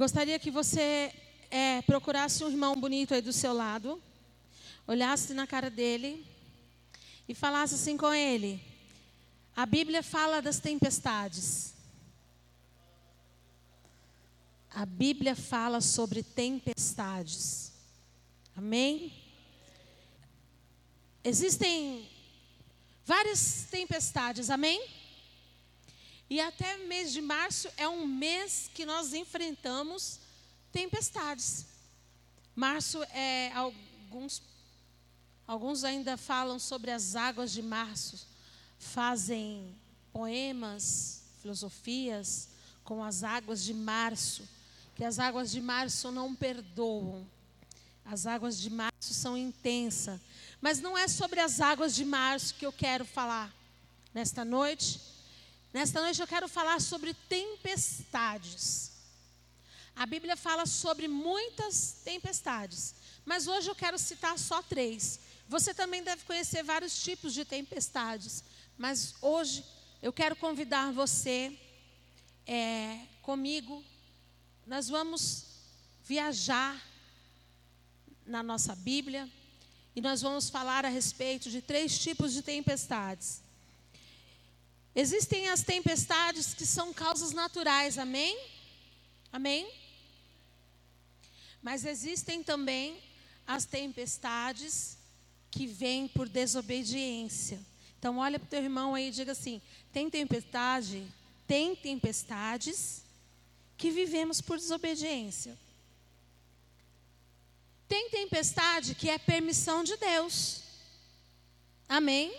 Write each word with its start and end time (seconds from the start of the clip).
Gostaria 0.00 0.38
que 0.38 0.50
você 0.50 1.12
é, 1.50 1.82
procurasse 1.82 2.42
um 2.42 2.48
irmão 2.48 2.74
bonito 2.74 3.12
aí 3.12 3.20
do 3.20 3.34
seu 3.34 3.52
lado, 3.52 4.02
olhasse 4.86 5.34
na 5.34 5.46
cara 5.46 5.68
dele 5.68 6.26
e 7.28 7.34
falasse 7.34 7.74
assim 7.74 7.98
com 7.98 8.10
ele: 8.10 8.64
A 9.54 9.66
Bíblia 9.66 10.02
fala 10.02 10.40
das 10.40 10.58
tempestades. 10.58 11.74
A 14.70 14.86
Bíblia 14.86 15.36
fala 15.36 15.82
sobre 15.82 16.22
tempestades. 16.22 17.70
Amém? 18.56 19.12
Existem 21.22 22.08
várias 23.04 23.66
tempestades, 23.70 24.48
amém? 24.48 24.82
E 26.30 26.40
até 26.40 26.76
mês 26.76 27.12
de 27.12 27.20
março 27.20 27.68
é 27.76 27.88
um 27.88 28.06
mês 28.06 28.70
que 28.72 28.86
nós 28.86 29.12
enfrentamos 29.12 30.20
tempestades. 30.70 31.66
Março 32.54 33.02
é 33.12 33.50
alguns 33.52 34.40
alguns 35.44 35.82
ainda 35.82 36.16
falam 36.16 36.60
sobre 36.60 36.92
as 36.92 37.16
águas 37.16 37.50
de 37.50 37.60
março, 37.60 38.24
fazem 38.78 39.74
poemas, 40.12 41.24
filosofias 41.42 42.48
com 42.84 43.02
as 43.02 43.24
águas 43.24 43.64
de 43.64 43.74
março, 43.74 44.48
que 44.94 45.02
as 45.02 45.18
águas 45.18 45.50
de 45.50 45.60
março 45.60 46.12
não 46.12 46.32
perdoam. 46.36 47.26
As 48.04 48.26
águas 48.26 48.60
de 48.60 48.70
março 48.70 49.12
são 49.12 49.36
intensas, 49.36 50.20
mas 50.60 50.80
não 50.80 50.96
é 50.96 51.08
sobre 51.08 51.40
as 51.40 51.60
águas 51.60 51.96
de 51.96 52.04
março 52.04 52.54
que 52.54 52.64
eu 52.64 52.72
quero 52.72 53.04
falar 53.04 53.52
nesta 54.14 54.44
noite. 54.44 55.00
Nesta 55.72 56.00
noite 56.00 56.20
eu 56.20 56.26
quero 56.26 56.48
falar 56.48 56.80
sobre 56.80 57.14
tempestades. 57.28 58.90
A 59.94 60.04
Bíblia 60.04 60.36
fala 60.36 60.66
sobre 60.66 61.06
muitas 61.06 62.00
tempestades, 62.04 62.94
mas 63.24 63.46
hoje 63.46 63.68
eu 63.68 63.74
quero 63.74 63.96
citar 63.98 64.36
só 64.36 64.62
três. 64.62 65.20
Você 65.48 65.72
também 65.72 66.02
deve 66.02 66.24
conhecer 66.24 66.64
vários 66.64 67.00
tipos 67.02 67.32
de 67.32 67.44
tempestades, 67.44 68.42
mas 68.76 69.14
hoje 69.20 69.64
eu 70.02 70.12
quero 70.12 70.34
convidar 70.34 70.92
você 70.92 71.56
é, 72.46 72.98
comigo. 73.22 73.84
Nós 74.66 74.88
vamos 74.88 75.44
viajar 76.04 76.80
na 78.26 78.42
nossa 78.42 78.74
Bíblia 78.74 79.28
e 79.94 80.00
nós 80.00 80.20
vamos 80.20 80.50
falar 80.50 80.84
a 80.84 80.88
respeito 80.88 81.48
de 81.48 81.62
três 81.62 81.96
tipos 81.96 82.32
de 82.32 82.42
tempestades. 82.42 83.40
Existem 84.94 85.48
as 85.48 85.62
tempestades 85.62 86.52
que 86.52 86.66
são 86.66 86.92
causas 86.92 87.32
naturais, 87.32 87.96
amém? 87.96 88.38
Amém? 89.32 89.70
Mas 91.62 91.84
existem 91.84 92.42
também 92.42 93.00
as 93.46 93.64
tempestades 93.64 94.98
que 95.50 95.66
vêm 95.66 96.08
por 96.08 96.28
desobediência. 96.28 97.60
Então, 97.98 98.18
olha 98.18 98.38
para 98.38 98.46
o 98.46 98.50
teu 98.50 98.62
irmão 98.62 98.94
aí 98.94 99.08
e 99.08 99.12
diga 99.12 99.32
assim: 99.32 99.60
tem 99.92 100.08
tempestade, 100.08 101.06
tem 101.46 101.76
tempestades 101.76 103.02
que 103.76 103.90
vivemos 103.90 104.40
por 104.40 104.56
desobediência. 104.56 105.56
Tem 107.88 108.08
tempestade 108.08 108.94
que 108.94 109.10
é 109.10 109.18
permissão 109.18 109.82
de 109.82 109.96
Deus. 109.96 110.62
Amém? 111.88 112.32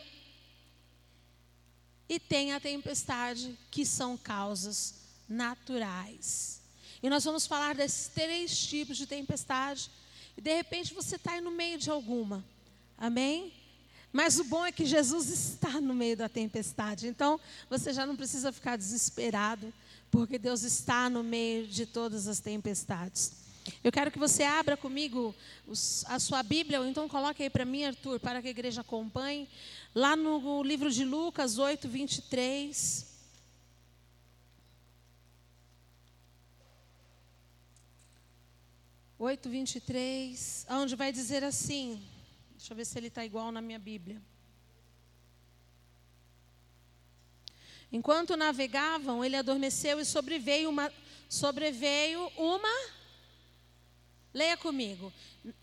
E 2.12 2.20
tem 2.20 2.52
a 2.52 2.60
tempestade 2.60 3.58
que 3.72 3.86
são 3.86 4.18
causas 4.18 4.96
naturais. 5.30 6.60
E 7.02 7.10
nós 7.10 7.24
vamos 7.24 7.48
falar 7.48 7.74
desses 7.74 8.10
três 8.10 8.68
tipos 8.68 8.98
de 8.98 9.08
tempestade. 9.08 9.90
E 10.36 10.42
de 10.42 10.54
repente 10.54 10.94
você 10.94 11.16
está 11.16 11.32
aí 11.32 11.40
no 11.40 11.52
meio 11.52 11.78
de 11.78 11.90
alguma. 11.90 12.44
Amém? 12.98 13.54
Mas 14.12 14.38
o 14.40 14.44
bom 14.44 14.66
é 14.66 14.74
que 14.74 14.86
Jesus 14.86 15.30
está 15.30 15.80
no 15.80 15.94
meio 15.94 16.18
da 16.18 16.28
tempestade. 16.28 17.08
Então 17.08 17.40
você 17.70 17.94
já 17.94 18.06
não 18.06 18.18
precisa 18.18 18.52
ficar 18.52 18.76
desesperado, 18.76 19.74
porque 20.12 20.38
Deus 20.38 20.64
está 20.64 21.10
no 21.10 21.24
meio 21.24 21.66
de 21.66 21.86
todas 21.86 22.28
as 22.28 22.42
tempestades. 22.42 23.32
Eu 23.84 23.92
quero 23.92 24.12
que 24.12 24.20
você 24.20 24.44
abra 24.44 24.76
comigo 24.76 25.36
a 26.08 26.20
sua 26.20 26.42
Bíblia, 26.44 26.80
ou 26.80 26.86
então 26.86 27.08
coloque 27.08 27.44
aí 27.44 27.50
para 27.50 27.66
mim, 27.66 27.84
Arthur, 27.84 28.20
para 28.20 28.42
que 28.42 28.48
a 28.48 28.52
igreja 28.52 28.82
acompanhe. 28.82 29.48
Lá 29.94 30.16
no 30.16 30.64
livro 30.64 30.92
de 30.92 31.04
Lucas 31.04 31.58
8, 31.58 31.88
23. 31.88 33.12
Oito, 39.24 39.50
vinte 39.50 39.76
e 39.76 39.80
três, 39.80 40.66
onde 40.68 40.96
vai 40.96 41.12
dizer 41.12 41.44
assim, 41.44 42.04
deixa 42.58 42.74
eu 42.74 42.76
ver 42.76 42.86
se 42.86 42.98
ele 42.98 43.06
está 43.06 43.24
igual 43.24 43.52
na 43.52 43.62
minha 43.62 43.78
Bíblia. 43.78 44.20
Enquanto 47.92 48.36
navegavam, 48.36 49.24
ele 49.24 49.36
adormeceu 49.36 50.00
e 50.00 50.06
sobreveio 50.06 50.72
uma, 50.72 50.92
sobreveio 51.30 52.32
uma 52.36 53.01
Leia 54.34 54.56
comigo. 54.58 55.12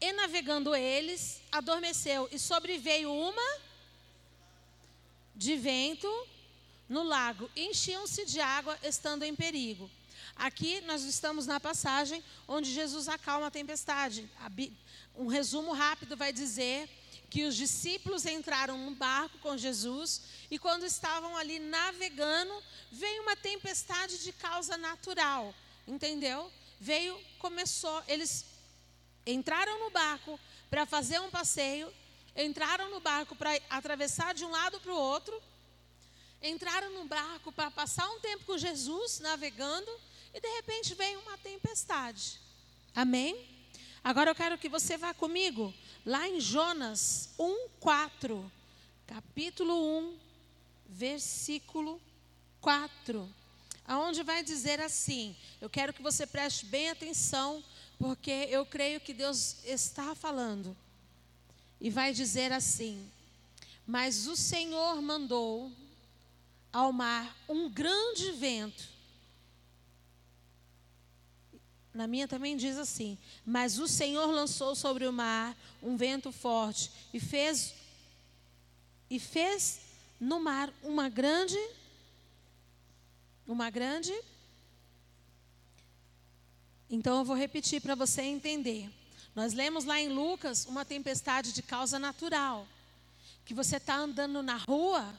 E 0.01 0.13
navegando 0.13 0.75
eles, 0.75 1.41
adormeceu 1.51 2.29
e 2.31 2.39
sobreveio 2.39 3.13
uma 3.13 3.61
de 5.35 5.57
vento 5.57 6.09
no 6.89 7.03
lago. 7.03 7.51
Enchiam-se 7.57 8.25
de 8.27 8.41
água, 8.41 8.79
estando 8.83 9.23
em 9.23 9.35
perigo. 9.35 9.91
Aqui 10.37 10.81
nós 10.83 11.03
estamos 11.03 11.47
na 11.47 11.59
passagem 11.59 12.23
onde 12.47 12.73
Jesus 12.73 13.09
acalma 13.09 13.47
a 13.47 13.51
tempestade. 13.51 14.29
Um 15.15 15.27
resumo 15.27 15.73
rápido 15.73 16.17
vai 16.17 16.33
dizer 16.33 16.89
que 17.31 17.45
os 17.45 17.57
discípulos 17.57 18.25
entraram 18.25 18.79
num 18.79 18.95
barco 18.95 19.39
com 19.39 19.57
Jesus 19.57 20.23
e 20.51 20.59
quando 20.59 20.85
estavam 20.85 21.37
ali 21.37 21.59
navegando, 21.59 22.63
veio 22.91 23.23
uma 23.23 23.37
tempestade 23.37 24.23
de 24.23 24.33
causa 24.33 24.77
natural. 24.77 25.55
Entendeu? 25.87 26.51
Veio, 26.81 27.19
começou, 27.39 28.03
eles 28.07 28.47
entraram 29.27 29.79
no 29.81 29.91
barco 29.91 30.39
para 30.71 30.87
fazer 30.87 31.21
um 31.21 31.31
passeio, 31.31 31.93
entraram 32.37 32.91
no 32.91 33.01
barco 33.01 33.35
para 33.35 33.51
atravessar 33.71 34.35
de 34.35 34.45
um 34.45 34.51
lado 34.51 34.81
para 34.81 34.93
o 34.93 34.97
outro, 34.97 35.41
entraram 36.43 36.93
no 36.93 37.05
barco 37.05 37.51
para 37.51 37.71
passar 37.71 38.09
um 38.11 38.21
tempo 38.21 38.45
com 38.45 38.57
Jesus 38.57 39.21
navegando 39.21 39.91
e 40.33 40.41
de 40.41 40.49
repente 40.57 40.95
veio 40.95 41.21
uma 41.21 41.37
tempestade. 41.39 42.41
Amém? 42.95 43.47
Agora 44.03 44.31
eu 44.31 44.35
quero 44.35 44.59
que 44.59 44.69
você 44.69 44.97
vá 44.97 45.13
comigo 45.13 45.75
lá 46.07 46.29
em 46.29 46.41
Jonas 46.41 47.31
1:4, 47.39 48.51
capítulo 49.07 49.99
1, 49.99 50.19
versículo 50.89 52.01
4, 52.61 53.29
aonde 53.85 54.23
vai 54.23 54.43
dizer 54.43 54.81
assim: 54.81 55.37
Eu 55.61 55.69
quero 55.69 55.93
que 55.93 56.03
você 56.03 56.27
preste 56.27 56.67
bem 56.67 56.89
atenção 56.89 57.63
porque 57.99 58.47
eu 58.49 58.65
creio 58.65 59.01
que 59.01 59.13
Deus 59.13 59.57
está 59.65 60.15
falando 60.15 60.77
e 61.81 61.91
vai 61.91 62.13
dizer 62.13 62.53
assim: 62.53 63.11
Mas 63.87 64.27
o 64.27 64.37
Senhor 64.37 65.03
mandou 65.03 65.73
ao 66.73 66.93
mar 66.93 67.37
um 67.49 67.69
grande 67.69 68.31
vento. 68.33 68.89
Na 71.93 72.07
minha 72.07 72.29
também 72.29 72.57
diz 72.57 72.79
assim: 72.79 73.19
Mas 73.45 73.79
o 73.79 73.89
Senhor 73.89 74.27
lançou 74.27 74.77
sobre 74.77 75.07
o 75.07 75.13
mar 75.13 75.57
um 75.83 75.97
vento 75.97 76.31
forte 76.31 76.91
e 77.13 77.19
fez 77.19 77.75
e 79.11 79.19
fez 79.19 79.81
no 80.21 80.39
mar 80.39 80.73
uma 80.83 81.09
grande 81.09 81.59
uma 83.47 83.71
grande 83.71 84.13
então 86.91 87.19
eu 87.19 87.25
vou 87.25 87.37
repetir 87.37 87.81
para 87.81 87.95
você 87.95 88.23
entender. 88.23 88.91
Nós 89.35 89.53
lemos 89.53 89.85
lá 89.85 90.01
em 90.01 90.09
Lucas 90.09 90.67
uma 90.67 90.85
tempestade 90.85 91.53
de 91.53 91.63
causa 91.63 91.99
natural. 91.99 92.67
Que 93.45 93.55
você 93.55 93.77
está 93.77 93.97
andando 93.97 94.43
na 94.43 94.57
rua, 94.57 95.15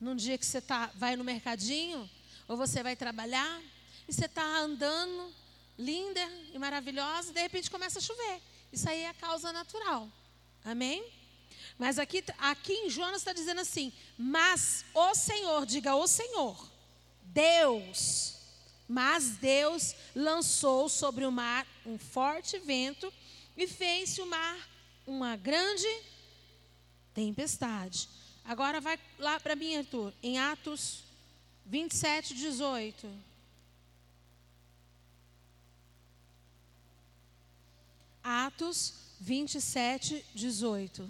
num 0.00 0.14
dia 0.14 0.38
que 0.38 0.46
você 0.46 0.60
tá, 0.60 0.90
vai 0.94 1.16
no 1.16 1.24
mercadinho, 1.24 2.08
ou 2.48 2.56
você 2.56 2.82
vai 2.82 2.96
trabalhar, 2.96 3.60
e 4.08 4.12
você 4.12 4.26
está 4.26 4.44
andando 4.58 5.32
linda 5.78 6.20
e 6.54 6.58
maravilhosa, 6.58 7.30
e 7.30 7.34
de 7.34 7.40
repente 7.40 7.70
começa 7.70 7.98
a 7.98 8.02
chover. 8.02 8.40
Isso 8.72 8.88
aí 8.88 9.00
é 9.00 9.08
a 9.08 9.14
causa 9.14 9.52
natural. 9.52 10.08
Amém? 10.64 11.04
Mas 11.78 11.98
aqui, 11.98 12.24
aqui 12.38 12.72
em 12.72 12.90
Jonas 12.90 13.18
está 13.18 13.32
dizendo 13.32 13.60
assim: 13.60 13.92
Mas 14.16 14.84
o 14.94 15.14
Senhor, 15.14 15.66
diga 15.66 15.94
o 15.94 16.06
Senhor, 16.06 16.70
Deus, 17.22 18.35
mas 18.88 19.36
Deus 19.36 19.94
lançou 20.14 20.88
sobre 20.88 21.24
o 21.24 21.32
mar 21.32 21.66
um 21.84 21.98
forte 21.98 22.58
vento 22.58 23.12
e 23.56 23.66
fez-se 23.66 24.20
o 24.20 24.26
mar 24.26 24.68
uma 25.06 25.36
grande 25.36 25.88
tempestade. 27.14 28.08
Agora 28.44 28.80
vai 28.80 28.98
lá 29.18 29.40
para 29.40 29.56
mim, 29.56 29.76
Arthur, 29.76 30.12
em 30.22 30.38
Atos 30.38 31.02
27, 31.64 32.34
18. 32.34 33.08
Atos 38.22 38.94
27, 39.20 40.24
18. 40.34 41.08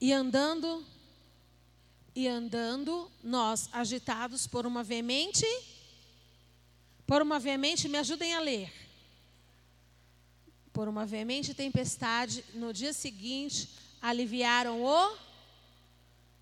E 0.00 0.12
andando, 0.12 0.84
e 2.14 2.28
andando, 2.28 3.10
nós, 3.22 3.68
agitados 3.72 4.46
por 4.46 4.66
uma 4.66 4.84
veemente, 4.84 5.46
por 7.06 7.20
uma 7.20 7.38
veemente, 7.38 7.88
me 7.88 7.98
ajudem 7.98 8.34
a 8.34 8.40
ler. 8.40 8.72
Por 10.72 10.88
uma 10.88 11.04
veemente 11.04 11.52
tempestade, 11.54 12.44
no 12.54 12.72
dia 12.72 12.92
seguinte, 12.92 13.68
aliviaram 14.00 14.82
o 14.82 15.16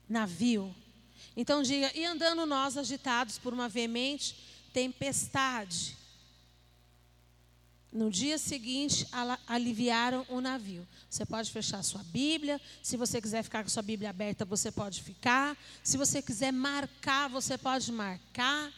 navio. 0.08 0.74
Então 1.36 1.62
diga, 1.62 1.90
e 1.94 2.04
andando 2.04 2.44
nós 2.44 2.76
agitados 2.76 3.38
por 3.38 3.52
uma 3.52 3.68
veemente 3.68 4.36
tempestade. 4.72 5.96
No 7.92 8.10
dia 8.10 8.38
seguinte, 8.38 9.06
aliviaram 9.46 10.24
o 10.30 10.40
navio. 10.40 10.88
Você 11.10 11.26
pode 11.26 11.50
fechar 11.50 11.82
sua 11.82 12.02
Bíblia. 12.04 12.58
Se 12.82 12.96
você 12.96 13.20
quiser 13.20 13.42
ficar 13.42 13.62
com 13.62 13.68
sua 13.68 13.82
Bíblia 13.82 14.08
aberta, 14.08 14.46
você 14.46 14.72
pode 14.72 15.02
ficar. 15.02 15.54
Se 15.84 15.98
você 15.98 16.22
quiser 16.22 16.52
marcar, 16.52 17.28
você 17.28 17.58
pode 17.58 17.92
marcar. 17.92 18.72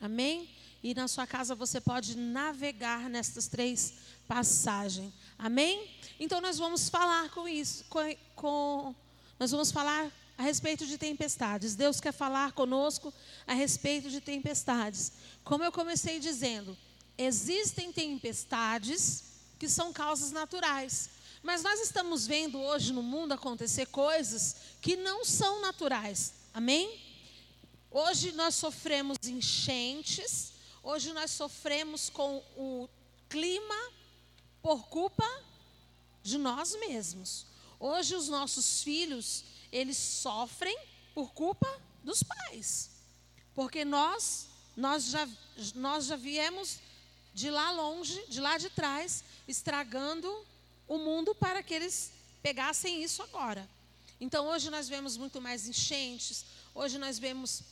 Amém? 0.00 0.48
E 0.82 0.92
na 0.92 1.06
sua 1.06 1.24
casa 1.24 1.54
você 1.54 1.80
pode 1.80 2.16
navegar 2.16 3.08
nessas 3.08 3.46
três 3.46 3.94
passagens. 4.26 5.12
Amém? 5.38 5.88
Então 6.18 6.40
nós 6.40 6.58
vamos 6.58 6.88
falar 6.88 7.30
com 7.30 7.48
isso, 7.48 7.84
com, 7.88 8.00
com, 8.34 8.94
nós 9.38 9.52
vamos 9.52 9.70
falar 9.70 10.10
a 10.36 10.42
respeito 10.42 10.84
de 10.84 10.98
tempestades. 10.98 11.76
Deus 11.76 12.00
quer 12.00 12.12
falar 12.12 12.50
conosco 12.52 13.14
a 13.46 13.54
respeito 13.54 14.10
de 14.10 14.20
tempestades. 14.20 15.12
Como 15.44 15.62
eu 15.62 15.70
comecei 15.70 16.18
dizendo, 16.18 16.76
existem 17.18 17.92
tempestades 17.92 19.24
que 19.58 19.68
são 19.68 19.92
causas 19.92 20.30
naturais. 20.30 21.10
Mas 21.42 21.62
nós 21.62 21.80
estamos 21.80 22.26
vendo 22.26 22.60
hoje 22.60 22.92
no 22.92 23.02
mundo 23.02 23.32
acontecer 23.32 23.86
coisas 23.86 24.56
que 24.80 24.96
não 24.96 25.24
são 25.24 25.60
naturais. 25.60 26.32
Amém? 26.54 27.00
Hoje 27.90 28.32
nós 28.32 28.54
sofremos 28.54 29.16
enchentes, 29.24 30.52
hoje 30.82 31.12
nós 31.12 31.30
sofremos 31.32 32.08
com 32.08 32.42
o 32.56 32.88
clima 33.28 33.92
por 34.62 34.88
culpa 34.88 35.26
de 36.22 36.38
nós 36.38 36.76
mesmos. 36.78 37.46
Hoje 37.80 38.14
os 38.14 38.28
nossos 38.28 38.82
filhos, 38.82 39.44
eles 39.72 39.96
sofrem 39.96 40.76
por 41.14 41.32
culpa 41.32 41.68
dos 42.04 42.22
pais. 42.22 42.90
Porque 43.54 43.84
nós 43.84 44.46
nós 44.76 45.06
já 45.06 45.28
nós 45.74 46.06
já 46.06 46.14
viemos 46.14 46.78
de 47.34 47.50
lá 47.50 47.70
longe, 47.70 48.24
de 48.28 48.40
lá 48.40 48.58
de 48.58 48.70
trás, 48.70 49.22
estragando 49.46 50.46
o 50.86 50.98
mundo 50.98 51.34
para 51.34 51.62
que 51.62 51.74
eles 51.74 52.12
pegassem 52.42 53.02
isso 53.02 53.22
agora. 53.22 53.68
Então 54.20 54.48
hoje 54.48 54.70
nós 54.70 54.88
vemos 54.88 55.16
muito 55.16 55.40
mais 55.40 55.68
enchentes, 55.68 56.44
hoje 56.74 56.98
nós 56.98 57.18
vemos 57.18 57.62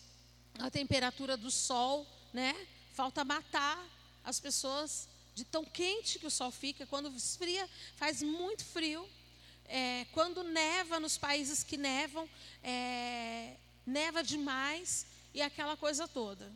a 0.58 0.70
temperatura 0.70 1.37
do 1.37 1.50
sol, 1.50 2.06
né? 2.32 2.55
Falta 2.94 3.25
matar 3.25 3.85
as 4.25 4.41
pessoas 4.41 5.08
de 5.35 5.44
tão 5.44 5.64
quente 5.64 6.19
que 6.19 6.26
o 6.26 6.31
sol 6.31 6.50
fica. 6.50 6.87
Quando 6.87 7.14
esfria, 7.14 7.69
faz 7.97 8.23
muito 8.23 8.64
frio. 8.64 9.09
É, 9.69 10.06
quando 10.12 10.44
neva 10.44 11.00
nos 11.00 11.19
países 11.19 11.62
que 11.62 11.76
nevam, 11.76 12.29
é, 12.62 13.56
neva 13.85 14.23
demais 14.23 15.06
e 15.35 15.43
aquela 15.43 15.76
coisa 15.76 16.06
toda. 16.06 16.50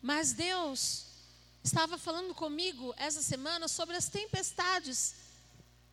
Mas 0.00 0.32
Deus 0.32 1.11
estava 1.62 1.96
falando 1.96 2.34
comigo 2.34 2.94
essa 2.96 3.22
semana 3.22 3.68
sobre 3.68 3.96
as 3.96 4.08
tempestades 4.08 5.14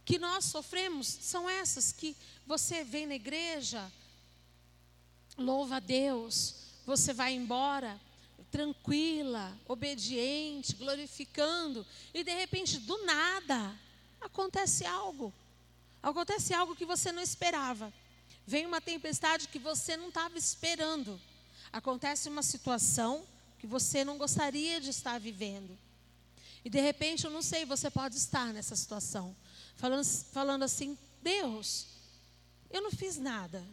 que 0.04 0.18
nós 0.18 0.46
sofremos 0.46 1.08
são 1.08 1.50
essas 1.50 1.92
que 1.92 2.16
você 2.46 2.84
vem 2.84 3.06
na 3.06 3.16
igreja, 3.16 3.92
louva 5.38 5.76
a 5.76 5.80
Deus, 5.80 6.56
você 6.86 7.14
vai 7.14 7.34
embora 7.34 8.00
tranquila, 8.50 9.56
obediente, 9.68 10.76
glorificando, 10.76 11.86
e 12.14 12.24
de 12.24 12.34
repente 12.34 12.80
do 12.80 13.06
nada 13.06 13.78
acontece 14.20 14.86
algo. 14.86 15.34
Acontece 16.02 16.54
algo 16.54 16.76
que 16.76 16.86
você 16.86 17.12
não 17.12 17.22
esperava. 17.22 17.94
Vem 18.48 18.66
uma 18.66 18.82
tempestade 18.82 19.48
que 19.48 19.60
você 19.60 19.96
não 19.96 20.10
estava 20.10 20.38
esperando. 20.38 21.20
Acontece 21.72 22.30
uma 22.30 22.42
situação 22.42 23.24
que 23.60 23.68
você 23.68 24.04
não 24.04 24.18
gostaria 24.18 24.80
de 24.80 24.90
estar 24.90 25.20
vivendo. 25.20 25.78
E 26.64 26.70
de 26.70 26.80
repente, 26.80 27.26
eu 27.26 27.32
não 27.32 27.42
sei, 27.42 27.66
você 27.66 27.90
pode 27.92 28.16
estar 28.16 28.54
nessa 28.54 28.76
situação, 28.76 29.36
falando, 29.76 30.06
falando 30.06 30.64
assim: 30.64 30.98
Deus, 31.22 31.88
eu 32.72 32.82
não 32.82 32.92
fiz 32.92 33.18
nada, 33.18 33.64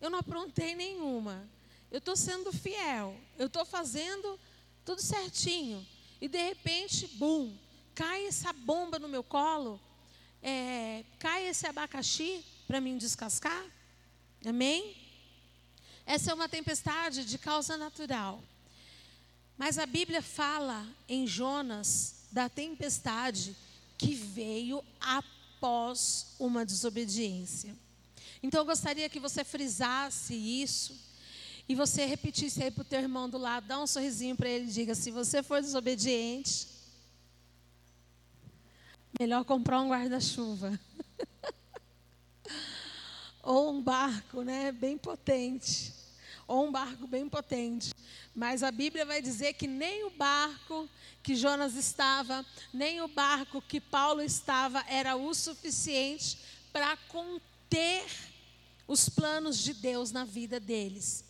eu 0.00 0.10
não 0.10 0.18
aprontei 0.18 0.74
nenhuma, 0.74 1.48
eu 1.90 1.98
estou 1.98 2.16
sendo 2.16 2.52
fiel, 2.52 3.16
eu 3.38 3.46
estou 3.46 3.64
fazendo 3.64 4.38
tudo 4.84 5.00
certinho. 5.00 5.84
E 6.20 6.28
de 6.28 6.38
repente, 6.38 7.06
bum, 7.14 7.56
cai 7.94 8.26
essa 8.26 8.52
bomba 8.52 8.98
no 8.98 9.08
meu 9.08 9.22
colo, 9.22 9.80
é, 10.42 11.04
cai 11.18 11.46
esse 11.46 11.66
abacaxi 11.66 12.44
para 12.66 12.80
mim 12.80 12.96
descascar. 12.96 13.64
Amém? 14.44 14.96
Essa 16.06 16.30
é 16.30 16.34
uma 16.34 16.48
tempestade 16.48 17.24
de 17.24 17.38
causa 17.38 17.76
natural. 17.76 18.42
Mas 19.56 19.78
a 19.78 19.86
Bíblia 19.86 20.20
fala 20.20 20.86
em 21.08 21.26
Jonas 21.26 22.26
da 22.32 22.48
tempestade 22.48 23.56
que 23.96 24.14
veio 24.14 24.84
após 25.00 26.34
uma 26.38 26.66
desobediência. 26.66 27.74
Então 28.42 28.60
eu 28.60 28.66
gostaria 28.66 29.08
que 29.08 29.20
você 29.20 29.44
frisasse 29.44 30.34
isso 30.34 30.98
e 31.68 31.74
você 31.74 32.04
repetisse 32.04 32.62
aí 32.62 32.70
para 32.70 32.82
o 32.82 32.84
teu 32.84 33.00
irmão 33.00 33.30
do 33.30 33.38
lado, 33.38 33.66
dá 33.66 33.80
um 33.80 33.86
sorrisinho 33.86 34.36
para 34.36 34.48
ele 34.48 34.66
e 34.66 34.72
diga: 34.72 34.94
se 34.94 35.10
você 35.10 35.42
for 35.42 35.62
desobediente, 35.62 36.66
melhor 39.18 39.44
comprar 39.44 39.80
um 39.80 39.88
guarda-chuva. 39.88 40.78
Ou 43.42 43.72
um 43.72 43.82
barco, 43.82 44.42
né, 44.42 44.72
bem 44.72 44.98
potente 44.98 46.03
ou 46.46 46.66
um 46.66 46.72
barco 46.72 47.06
bem 47.06 47.28
potente. 47.28 47.92
Mas 48.34 48.62
a 48.62 48.70
Bíblia 48.70 49.04
vai 49.04 49.22
dizer 49.22 49.54
que 49.54 49.66
nem 49.66 50.04
o 50.04 50.10
barco 50.10 50.88
que 51.22 51.34
Jonas 51.34 51.74
estava, 51.74 52.44
nem 52.72 53.00
o 53.00 53.08
barco 53.08 53.62
que 53.62 53.80
Paulo 53.80 54.22
estava 54.22 54.84
era 54.88 55.16
o 55.16 55.32
suficiente 55.34 56.38
para 56.72 56.96
conter 57.08 58.04
os 58.86 59.08
planos 59.08 59.58
de 59.58 59.74
Deus 59.74 60.12
na 60.12 60.24
vida 60.24 60.60
deles. 60.60 61.24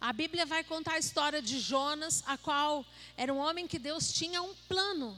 A 0.00 0.12
Bíblia 0.12 0.44
vai 0.44 0.62
contar 0.62 0.92
a 0.92 0.98
história 0.98 1.40
de 1.40 1.58
Jonas, 1.58 2.22
a 2.26 2.36
qual 2.36 2.84
era 3.16 3.32
um 3.32 3.38
homem 3.38 3.66
que 3.66 3.78
Deus 3.78 4.12
tinha 4.12 4.42
um 4.42 4.54
plano. 4.68 5.16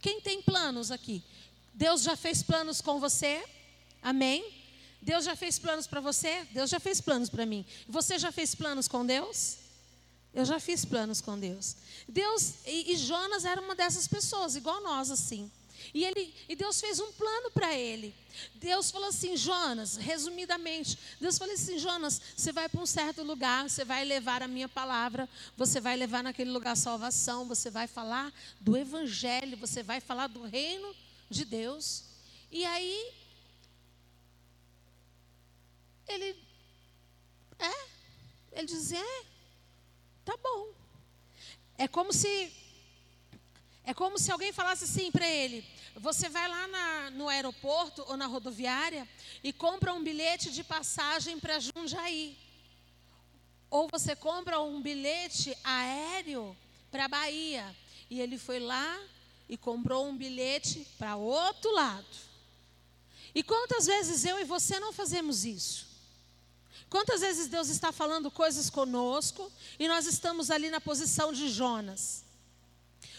Quem 0.00 0.20
tem 0.20 0.42
planos 0.42 0.90
aqui? 0.90 1.24
Deus 1.72 2.02
já 2.02 2.14
fez 2.14 2.42
planos 2.42 2.80
com 2.80 3.00
você? 3.00 3.42
Amém? 4.02 4.63
Deus 5.04 5.26
já 5.26 5.36
fez 5.36 5.58
planos 5.58 5.86
para 5.86 6.00
você? 6.00 6.46
Deus 6.50 6.70
já 6.70 6.80
fez 6.80 6.98
planos 6.98 7.28
para 7.28 7.44
mim. 7.44 7.64
Você 7.86 8.18
já 8.18 8.32
fez 8.32 8.54
planos 8.54 8.88
com 8.88 9.04
Deus? 9.04 9.58
Eu 10.32 10.46
já 10.46 10.58
fiz 10.58 10.82
planos 10.86 11.20
com 11.20 11.38
Deus. 11.38 11.76
Deus 12.08 12.54
e, 12.66 12.92
e 12.92 12.96
Jonas 12.96 13.44
era 13.44 13.60
uma 13.60 13.74
dessas 13.74 14.08
pessoas, 14.08 14.56
igual 14.56 14.82
nós 14.82 15.10
assim. 15.10 15.50
E, 15.92 16.04
ele, 16.04 16.34
e 16.48 16.56
Deus 16.56 16.80
fez 16.80 16.98
um 17.00 17.12
plano 17.12 17.50
para 17.50 17.74
ele. 17.74 18.14
Deus 18.54 18.90
falou 18.90 19.10
assim, 19.10 19.36
Jonas, 19.36 19.96
resumidamente, 19.96 20.98
Deus 21.20 21.36
falou 21.36 21.52
assim, 21.52 21.78
Jonas, 21.78 22.18
você 22.34 22.50
vai 22.50 22.66
para 22.66 22.80
um 22.80 22.86
certo 22.86 23.22
lugar, 23.22 23.68
você 23.68 23.84
vai 23.84 24.04
levar 24.06 24.42
a 24.42 24.48
minha 24.48 24.68
palavra, 24.70 25.28
você 25.54 25.82
vai 25.82 25.96
levar 25.96 26.22
naquele 26.22 26.50
lugar 26.50 26.76
salvação, 26.78 27.46
você 27.46 27.70
vai 27.70 27.86
falar 27.86 28.32
do 28.58 28.74
evangelho, 28.74 29.58
você 29.58 29.82
vai 29.82 30.00
falar 30.00 30.28
do 30.28 30.42
reino 30.44 30.96
de 31.28 31.44
Deus. 31.44 32.04
E 32.50 32.64
aí 32.64 33.23
ele, 36.08 36.38
é, 37.58 37.88
ele 38.52 38.66
diz, 38.66 38.92
é, 38.92 39.24
tá 40.24 40.36
bom. 40.36 40.72
É 41.76 41.88
como 41.88 42.12
se, 42.12 42.52
é 43.84 43.92
como 43.92 44.18
se 44.18 44.30
alguém 44.30 44.52
falasse 44.52 44.84
assim 44.84 45.10
para 45.10 45.28
ele, 45.28 45.64
você 45.96 46.28
vai 46.28 46.48
lá 46.48 46.66
na, 46.68 47.10
no 47.10 47.28
aeroporto 47.28 48.04
ou 48.08 48.16
na 48.16 48.26
rodoviária 48.26 49.08
e 49.42 49.52
compra 49.52 49.92
um 49.92 50.02
bilhete 50.02 50.50
de 50.50 50.64
passagem 50.64 51.38
para 51.38 51.60
Jundiaí. 51.60 52.36
Ou 53.70 53.88
você 53.88 54.14
compra 54.14 54.60
um 54.60 54.80
bilhete 54.80 55.56
aéreo 55.64 56.56
para 56.90 57.08
Bahia. 57.08 57.74
E 58.10 58.20
ele 58.20 58.38
foi 58.38 58.58
lá 58.58 59.00
e 59.48 59.56
comprou 59.56 60.06
um 60.06 60.16
bilhete 60.16 60.86
para 60.98 61.16
outro 61.16 61.72
lado. 61.72 62.06
E 63.34 63.42
quantas 63.42 63.86
vezes 63.86 64.24
eu 64.24 64.38
e 64.38 64.44
você 64.44 64.78
não 64.78 64.92
fazemos 64.92 65.44
isso? 65.44 65.93
Quantas 66.88 67.20
vezes 67.20 67.48
Deus 67.48 67.68
está 67.68 67.90
falando 67.90 68.30
coisas 68.30 68.70
conosco 68.70 69.50
e 69.78 69.88
nós 69.88 70.06
estamos 70.06 70.50
ali 70.50 70.70
na 70.70 70.80
posição 70.80 71.32
de 71.32 71.48
Jonas? 71.48 72.24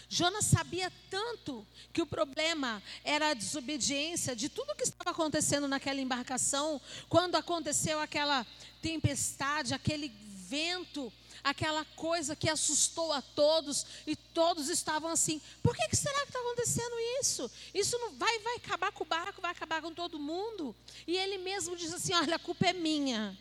Jonas 0.08 0.44
sabia 0.44 0.92
tanto 1.10 1.66
que 1.92 2.00
o 2.00 2.06
problema 2.06 2.82
era 3.02 3.30
a 3.30 3.34
desobediência 3.34 4.36
de 4.36 4.48
tudo 4.48 4.74
que 4.74 4.84
estava 4.84 5.10
acontecendo 5.10 5.66
naquela 5.66 6.00
embarcação, 6.00 6.80
quando 7.08 7.34
aconteceu 7.34 7.98
aquela 7.98 8.46
tempestade, 8.80 9.74
aquele 9.74 10.08
vento, 10.48 11.12
aquela 11.42 11.84
coisa 11.96 12.36
que 12.36 12.48
assustou 12.48 13.12
a 13.12 13.20
todos 13.20 13.84
e 14.06 14.14
todos 14.14 14.68
estavam 14.68 15.10
assim: 15.10 15.40
por 15.62 15.76
que, 15.76 15.88
que 15.88 15.96
será 15.96 16.20
que 16.20 16.28
está 16.28 16.38
acontecendo 16.38 16.94
isso? 17.20 17.50
Isso 17.74 17.98
não 17.98 18.12
vai, 18.12 18.38
vai 18.38 18.56
acabar 18.56 18.92
com 18.92 19.02
o 19.02 19.06
barco, 19.06 19.42
vai 19.42 19.50
acabar 19.50 19.82
com 19.82 19.92
todo 19.92 20.20
mundo. 20.20 20.74
E 21.06 21.16
ele 21.16 21.38
mesmo 21.38 21.76
diz 21.76 21.92
assim: 21.92 22.14
olha, 22.14 22.36
a 22.36 22.38
culpa 22.38 22.66
é 22.66 22.72
minha. 22.72 23.36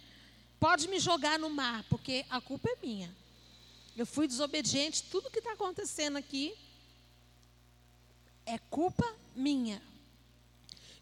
Pode 0.65 0.87
me 0.87 0.99
jogar 0.99 1.37
no 1.37 1.47
mar, 1.47 1.85
porque 1.91 2.25
a 2.27 2.41
culpa 2.41 2.67
é 2.67 2.75
minha. 2.81 3.15
Eu 3.95 4.03
fui 4.03 4.27
desobediente, 4.27 5.03
tudo 5.11 5.29
que 5.29 5.37
está 5.37 5.51
acontecendo 5.51 6.17
aqui 6.17 6.55
é 8.47 8.57
culpa 8.57 9.05
minha. 9.35 9.79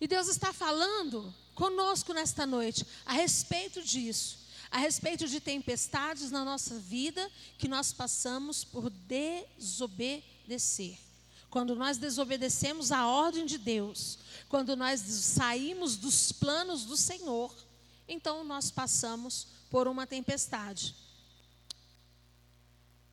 E 0.01 0.05
Deus 0.05 0.27
está 0.27 0.51
falando 0.51 1.33
conosco 1.55 2.13
nesta 2.13 2.45
noite 2.45 2.85
a 3.05 3.13
respeito 3.13 3.81
disso, 3.81 4.39
a 4.69 4.79
respeito 4.79 5.29
de 5.29 5.39
tempestades 5.39 6.29
na 6.29 6.43
nossa 6.43 6.77
vida 6.77 7.31
que 7.57 7.69
nós 7.69 7.93
passamos 7.93 8.65
por 8.65 8.89
desobedecer. 8.89 10.97
Quando 11.49 11.73
nós 11.73 11.97
desobedecemos 11.97 12.91
a 12.91 13.07
ordem 13.07 13.45
de 13.45 13.57
Deus, 13.57 14.19
quando 14.49 14.75
nós 14.75 14.99
saímos 14.99 15.95
dos 15.95 16.33
planos 16.33 16.83
do 16.83 16.97
Senhor, 16.97 17.55
então 18.07 18.43
nós 18.43 18.69
passamos 18.71 19.47
por 19.69 19.87
uma 19.87 20.05
tempestade. 20.05 20.95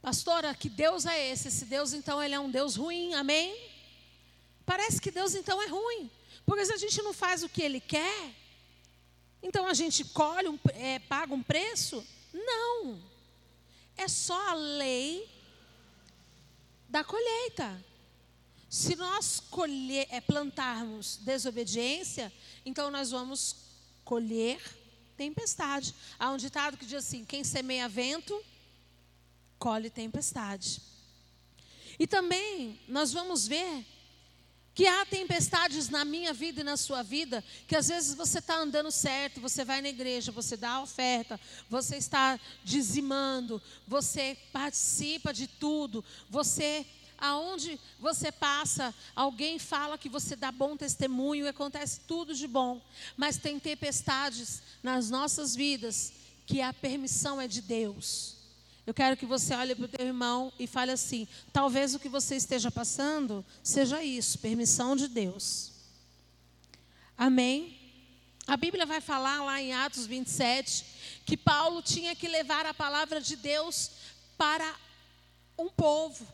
Pastora, 0.03 0.55
que 0.55 0.69
Deus 0.69 1.05
é 1.05 1.31
esse? 1.31 1.49
Esse 1.49 1.67
Deus, 1.67 1.93
então, 1.93 2.23
ele 2.23 2.35
é 2.35 2.41
um 2.41 2.51
Deus 2.51 2.77
ruim, 2.77 3.13
amém? 3.15 3.55
Parece 4.65 5.01
que 5.01 5.11
Deus, 5.11 5.35
então, 5.35 5.61
é 5.61 5.67
ruim. 5.67 6.11
Porque 6.47 6.65
se 6.65 6.73
a 6.73 6.79
gente 6.79 7.03
não 7.03 7.13
faz 7.13 7.43
o 7.43 7.49
que 7.49 7.63
ele 7.63 7.81
quer, 7.81 8.35
então 9.43 9.67
a 9.67 9.75
gente 9.75 10.05
colhe, 10.07 10.49
um, 10.49 10.59
é, 10.71 10.99
paga 11.01 11.35
um 11.35 11.43
preço? 11.43 12.07
Não. 12.33 13.03
É 13.97 14.09
só 14.09 14.49
a 14.49 14.55
lei 14.55 15.29
da 16.89 17.05
colheita. 17.05 17.85
Se 18.71 18.97
nós 18.97 19.39
colher, 19.39 20.07
é, 20.11 20.21
plantarmos 20.21 21.19
desobediência, 21.19 22.33
então 22.65 22.91
nós 22.91 23.11
vamos 23.11 23.57
colher 24.05 24.61
tempestade. 25.21 25.95
Há 26.19 26.31
um 26.31 26.39
ditado 26.39 26.79
que 26.79 26.87
diz 26.87 27.05
assim: 27.05 27.27
quem 27.27 27.45
semeia 27.45 27.87
vento, 27.87 28.43
colhe 29.59 29.91
tempestade. 29.91 30.81
E 31.99 32.07
também 32.07 32.81
nós 32.89 33.13
vamos 33.13 33.47
ver 33.47 33.85
que 34.75 34.87
há 34.87 35.05
tempestades 35.05 35.91
na 35.91 36.07
minha 36.07 36.33
vida 36.33 36.63
e 36.63 36.65
na 36.65 36.75
sua 36.75 37.03
vida, 37.03 37.45
que 37.67 37.77
às 37.77 37.89
vezes 37.89 38.15
você 38.15 38.39
está 38.39 38.57
andando 38.57 38.91
certo, 38.91 39.43
você 39.43 39.63
vai 39.63 39.83
na 39.83 39.91
igreja, 39.91 40.33
você 40.33 40.57
dá 40.57 40.71
a 40.71 40.83
oferta, 40.83 41.39
você 41.69 41.97
está 41.97 42.41
dizimando, 42.65 43.61
você 43.87 44.39
participa 44.55 45.35
de 45.35 45.47
tudo, 45.47 46.03
você 46.31 46.87
aonde 47.21 47.79
você 47.99 48.33
passa, 48.33 48.95
alguém 49.15 49.59
fala 49.59 49.99
que 49.99 50.09
você 50.09 50.35
dá 50.35 50.51
bom 50.51 50.77
testemunho 50.77 51.47
acontece 51.49 52.01
tudo 52.07 52.35
de 52.35 52.47
bom, 52.47 52.81
mas 53.17 53.37
tem 53.37 53.59
tempestades 53.61 54.63
nas 54.83 55.11
nossas 55.11 55.55
vidas 55.55 56.13
que 56.47 56.61
a 56.61 56.73
permissão 56.73 57.41
é 57.41 57.47
de 57.47 57.61
Deus. 57.61 58.37
Eu 58.87 58.95
quero 58.95 59.17
que 59.17 59.27
você 59.27 59.55
olhe 59.55 59.75
para 59.75 59.85
o 59.85 59.89
teu 59.89 60.07
irmão 60.07 60.53
e 60.59 60.67
fale 60.67 60.91
assim: 60.91 61.29
talvez 61.53 61.95
o 61.95 61.99
que 61.99 62.09
você 62.09 62.37
esteja 62.37 62.71
passando 62.71 63.45
seja 63.63 64.03
isso, 64.03 64.39
permissão 64.39 64.97
de 64.97 65.07
Deus. 65.07 65.73
Amém? 67.17 67.79
A 68.47 68.57
Bíblia 68.57 68.87
vai 68.87 69.01
falar 69.01 69.45
lá 69.45 69.61
em 69.61 69.73
Atos 69.73 70.07
27 70.07 70.85
que 71.25 71.37
Paulo 71.37 71.83
tinha 71.83 72.17
que 72.17 72.27
levar 72.27 72.67
a 72.67 72.75
palavra 72.75 73.21
de 73.21 73.37
Deus 73.37 73.91
para 74.37 74.75
um 75.57 75.69
povo, 75.69 76.27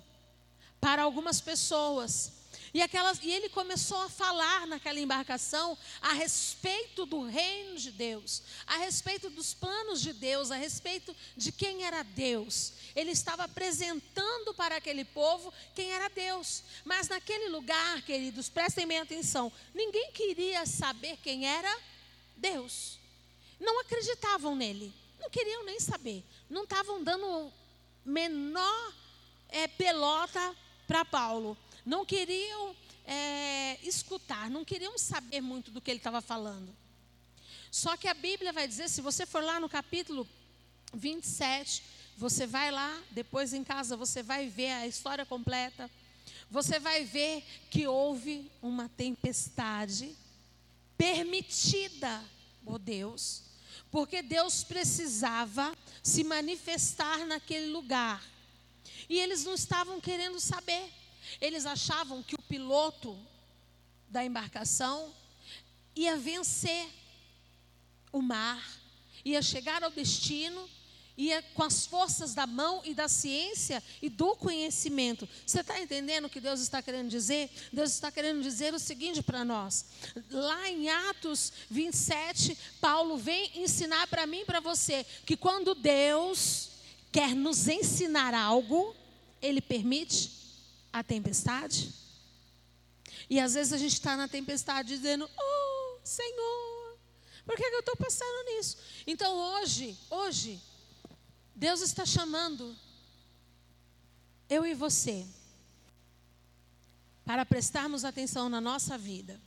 para 0.87 1.03
algumas 1.03 1.41
pessoas. 1.41 2.31
E, 2.73 2.81
aquelas, 2.81 3.19
e 3.21 3.29
ele 3.29 3.49
começou 3.49 4.01
a 4.03 4.09
falar 4.09 4.69
naquela 4.69 5.01
embarcação 5.01 5.77
a 6.01 6.13
respeito 6.13 7.05
do 7.05 7.27
reino 7.27 7.77
de 7.77 7.91
Deus, 7.91 8.41
a 8.65 8.77
respeito 8.77 9.29
dos 9.29 9.53
planos 9.53 10.01
de 10.01 10.13
Deus, 10.13 10.53
a 10.53 10.55
respeito 10.55 11.13
de 11.37 11.51
quem 11.51 11.83
era 11.83 12.05
Deus. 12.05 12.73
Ele 12.95 13.11
estava 13.11 13.43
apresentando 13.43 14.55
para 14.55 14.77
aquele 14.77 15.05
povo 15.05 15.53
quem 15.75 15.91
era 15.91 16.09
Deus. 16.09 16.63
Mas 16.85 17.09
naquele 17.09 17.49
lugar, 17.49 18.03
queridos, 18.03 18.49
prestem 18.49 18.87
bem 18.87 19.01
atenção, 19.01 19.51
ninguém 19.75 20.13
queria 20.13 20.65
saber 20.67 21.17
quem 21.17 21.49
era 21.49 21.81
Deus. 22.37 23.01
Não 23.59 23.81
acreditavam 23.81 24.55
nele, 24.55 24.95
não 25.19 25.29
queriam 25.31 25.65
nem 25.65 25.81
saber, 25.81 26.23
não 26.49 26.63
estavam 26.63 27.03
dando 27.03 27.53
menor 28.05 28.95
é, 29.49 29.67
pelota 29.67 30.55
para 30.87 31.05
Paulo 31.05 31.57
não 31.85 32.05
queriam 32.05 32.75
é, 33.05 33.79
escutar, 33.83 34.51
não 34.51 34.65
queriam 34.65 34.99
saber 34.99 35.41
muito 35.41 35.71
do 35.71 35.81
que 35.81 35.91
ele 35.91 35.99
estava 35.99 36.21
falando. 36.21 36.75
Só 37.71 37.97
que 37.97 38.09
a 38.09 38.15
Bíblia 38.15 38.53
vai 38.53 38.67
dizer, 38.67 38.89
se 38.89 39.01
você 39.01 39.27
for 39.27 39.43
lá 39.43 39.61
no 39.61 39.69
capítulo 39.69 40.27
27, 40.95 41.83
você 42.17 42.47
vai 42.47 42.71
lá, 42.71 43.03
depois 43.11 43.53
em 43.53 43.63
casa 43.63 43.97
você 43.97 44.23
vai 44.23 44.49
ver 44.49 44.73
a 44.73 44.87
história 44.87 45.27
completa. 45.27 45.91
Você 46.51 46.79
vai 46.79 47.05
ver 47.05 47.45
que 47.71 47.87
houve 47.87 48.51
uma 48.63 48.89
tempestade 48.89 50.17
permitida 50.97 52.25
por 52.65 52.79
Deus, 52.79 53.43
porque 53.91 54.23
Deus 54.23 54.65
precisava 54.65 55.77
se 56.03 56.25
manifestar 56.25 57.27
naquele 57.27 57.67
lugar. 57.67 58.25
E 59.09 59.19
eles 59.19 59.45
não 59.45 59.55
estavam 59.55 60.01
querendo 60.01 60.41
saber. 60.41 60.93
Eles 61.41 61.67
achavam 61.67 62.23
que 62.23 62.35
o 62.35 62.43
piloto 62.43 63.19
da 64.09 64.25
embarcação 64.25 65.13
ia 65.95 66.17
vencer 66.17 66.89
o 68.13 68.23
mar, 68.23 68.63
ia 69.25 69.43
chegar 69.43 69.83
ao 69.83 69.91
destino, 69.91 70.69
ia 71.17 71.43
com 71.55 71.63
as 71.63 71.87
forças 71.87 72.35
da 72.35 72.47
mão 72.47 72.83
e 72.85 72.95
da 72.95 73.09
ciência 73.09 73.83
e 74.03 74.09
do 74.09 74.37
conhecimento. 74.37 75.29
Você 75.47 75.61
está 75.61 75.81
entendendo 75.81 76.27
o 76.27 76.31
que 76.31 76.41
Deus 76.41 76.61
está 76.61 76.83
querendo 76.83 77.09
dizer? 77.09 77.51
Deus 77.73 77.93
está 77.93 78.13
querendo 78.13 78.43
dizer 78.43 78.75
o 78.75 78.79
seguinte 78.79 79.23
para 79.23 79.45
nós. 79.45 79.87
Lá 80.31 80.69
em 80.69 80.89
Atos 80.91 81.53
27, 81.71 82.57
Paulo 82.81 83.17
vem 83.17 83.63
ensinar 83.63 84.07
para 84.09 84.27
mim 84.27 84.41
e 84.41 84.45
para 84.45 84.61
você 84.61 85.05
que 85.25 85.37
quando 85.37 85.75
Deus 85.75 86.76
quer 87.17 87.35
nos 87.35 87.67
ensinar 87.67 88.35
algo, 88.35 88.95
Ele 89.41 89.63
permite 89.63 90.31
a 90.93 91.03
tempestade. 91.03 91.91
E 93.31 93.41
às 93.41 93.55
vezes 93.55 93.73
a 93.73 93.79
gente 93.79 93.95
está 93.95 94.19
na 94.19 94.29
tempestade 94.29 94.95
dizendo: 94.95 95.27
Oh, 95.35 95.99
Senhor, 96.05 96.99
por 97.47 97.57
que, 97.57 97.71
que 97.71 97.75
eu 97.75 97.81
estou 97.81 97.97
passando 97.97 98.45
nisso? 98.51 98.77
Então 99.07 99.35
hoje, 99.35 99.97
hoje, 100.11 100.61
Deus 101.55 101.81
está 101.81 102.05
chamando 102.05 102.77
eu 104.51 104.67
e 104.67 104.75
você 104.75 105.27
para 107.25 107.47
prestarmos 107.47 108.05
atenção 108.05 108.51
na 108.51 108.61
nossa 108.61 108.99
vida 108.99 109.41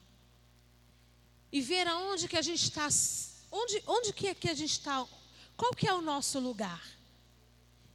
e 1.51 1.61
ver 1.61 1.87
aonde 1.87 2.27
que 2.27 2.35
a 2.35 2.41
gente 2.41 2.63
está, 2.63 2.89
onde, 3.51 3.83
onde 3.85 4.11
que, 4.11 4.27
é 4.27 4.33
que 4.33 4.49
a 4.49 4.55
gente 4.55 4.71
está, 4.71 5.07
qual 5.55 5.71
que 5.75 5.87
é 5.87 5.93
o 5.93 6.01
nosso 6.01 6.39
lugar, 6.39 6.98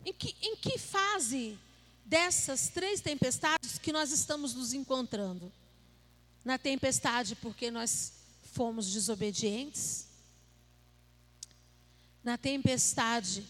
em 0.04 0.12
que, 0.12 0.36
em 0.40 0.56
que 0.56 0.78
fase 0.78 1.58
dessas 2.04 2.68
três 2.68 3.00
tempestades 3.00 3.78
que 3.78 3.92
nós 3.92 4.12
estamos 4.12 4.54
nos 4.54 4.72
encontrando. 4.72 5.50
Na 6.44 6.58
tempestade, 6.58 7.34
porque 7.36 7.70
nós 7.70 8.12
fomos 8.52 8.92
desobedientes. 8.92 10.06
Na 12.22 12.36
tempestade 12.36 13.46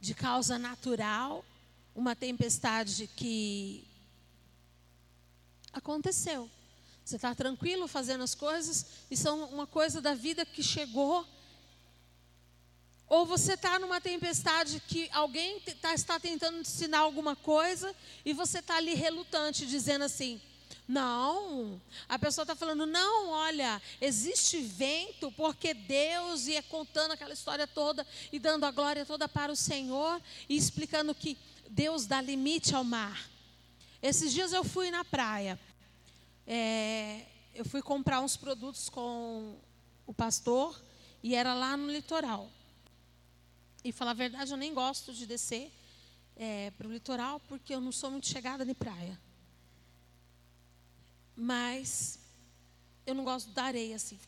de 0.00 0.14
causa 0.14 0.58
natural, 0.58 1.44
uma 1.94 2.14
tempestade 2.14 3.06
que 3.16 3.86
aconteceu. 5.72 6.50
Você 7.04 7.16
está 7.16 7.34
tranquilo 7.34 7.88
fazendo 7.88 8.22
as 8.24 8.34
coisas 8.34 8.86
e 9.10 9.16
são 9.16 9.44
uma 9.50 9.66
coisa 9.66 10.00
da 10.00 10.14
vida 10.14 10.44
que 10.44 10.62
chegou 10.62 11.26
ou 13.08 13.26
você 13.26 13.54
está 13.54 13.78
numa 13.78 14.00
tempestade 14.00 14.82
que 14.88 15.08
alguém 15.12 15.60
tá, 15.80 15.94
está 15.94 16.18
tentando 16.18 16.58
ensinar 16.58 16.98
alguma 16.98 17.36
coisa 17.36 17.94
e 18.24 18.32
você 18.32 18.60
está 18.60 18.76
ali 18.76 18.94
relutante, 18.94 19.66
dizendo 19.66 20.04
assim: 20.04 20.40
não, 20.86 21.80
a 22.08 22.18
pessoa 22.18 22.42
está 22.42 22.54
falando, 22.54 22.84
não, 22.84 23.30
olha, 23.30 23.80
existe 24.00 24.58
vento 24.60 25.32
porque 25.32 25.72
Deus 25.72 26.46
ia 26.46 26.62
contando 26.62 27.12
aquela 27.12 27.32
história 27.32 27.66
toda 27.66 28.06
e 28.30 28.38
dando 28.38 28.64
a 28.64 28.70
glória 28.70 29.06
toda 29.06 29.26
para 29.26 29.50
o 29.50 29.56
Senhor 29.56 30.20
e 30.48 30.56
explicando 30.56 31.14
que 31.14 31.38
Deus 31.70 32.04
dá 32.04 32.20
limite 32.20 32.74
ao 32.74 32.84
mar. 32.84 33.30
Esses 34.02 34.32
dias 34.32 34.52
eu 34.52 34.62
fui 34.62 34.90
na 34.90 35.04
praia. 35.04 35.58
É, 36.46 37.22
eu 37.54 37.64
fui 37.64 37.80
comprar 37.80 38.20
uns 38.20 38.36
produtos 38.36 38.90
com 38.90 39.56
o 40.06 40.12
pastor 40.12 40.78
e 41.22 41.34
era 41.34 41.54
lá 41.54 41.76
no 41.76 41.90
litoral. 41.90 42.50
E 43.84 43.92
falar 43.92 44.12
a 44.12 44.14
verdade, 44.14 44.50
eu 44.50 44.56
nem 44.56 44.72
gosto 44.72 45.12
de 45.12 45.26
descer 45.26 45.70
é, 46.34 46.70
para 46.72 46.88
o 46.88 46.92
litoral 46.92 47.38
porque 47.40 47.74
eu 47.74 47.80
não 47.80 47.92
sou 47.92 48.10
muito 48.10 48.26
chegada 48.26 48.64
de 48.64 48.74
praia. 48.74 49.20
Mas 51.36 52.18
eu 53.06 53.14
não 53.14 53.24
gosto 53.24 53.50
da 53.50 53.64
areia 53.64 53.96
assim. 53.96 54.18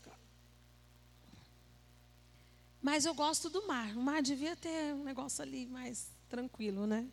Mas 2.83 3.05
eu 3.05 3.15
gosto 3.15 3.51
do 3.51 3.67
mar. 3.67 3.97
O 3.97 4.01
mar 4.01 4.23
devia 4.23 4.55
ter 4.55 4.95
um 4.95 5.03
negócio 5.03 5.43
ali 5.43 5.67
mais 5.67 6.07
tranquilo, 6.29 6.87
né? 6.87 7.05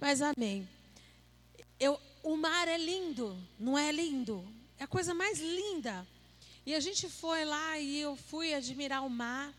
Mas 0.00 0.22
amém. 0.22 0.68
Eu, 1.80 2.00
o 2.22 2.36
mar 2.36 2.68
é 2.68 2.78
lindo, 2.78 3.36
não 3.58 3.76
é 3.76 3.90
lindo? 3.90 4.46
É 4.78 4.84
a 4.84 4.86
coisa 4.86 5.14
mais 5.14 5.40
linda. 5.40 6.06
E 6.64 6.74
a 6.74 6.80
gente 6.80 7.08
foi 7.08 7.44
lá 7.44 7.78
e 7.78 7.98
eu 7.98 8.14
fui 8.14 8.54
admirar 8.54 9.04
o 9.04 9.10
mar. 9.10 9.52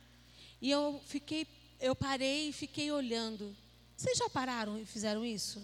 E 0.62 0.70
eu 0.70 1.02
fiquei, 1.06 1.46
eu 1.80 1.96
parei 1.96 2.50
e 2.50 2.54
fiquei 2.54 2.92
olhando. 2.92 3.56
Vocês 3.96 4.18
já 4.18 4.30
pararam 4.30 4.78
e 4.78 4.86
fizeram 4.86 5.26
isso? 5.26 5.62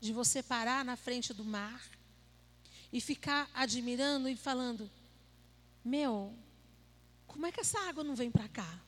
De 0.00 0.12
você 0.12 0.42
parar 0.42 0.84
na 0.84 0.96
frente 0.96 1.32
do 1.32 1.44
mar 1.44 1.82
e 2.92 3.00
ficar 3.00 3.50
admirando 3.54 4.28
e 4.28 4.36
falando: 4.36 4.90
Meu, 5.84 6.34
como 7.26 7.46
é 7.46 7.52
que 7.52 7.60
essa 7.60 7.78
água 7.88 8.04
não 8.04 8.14
vem 8.14 8.30
para 8.30 8.48
cá? 8.48 8.80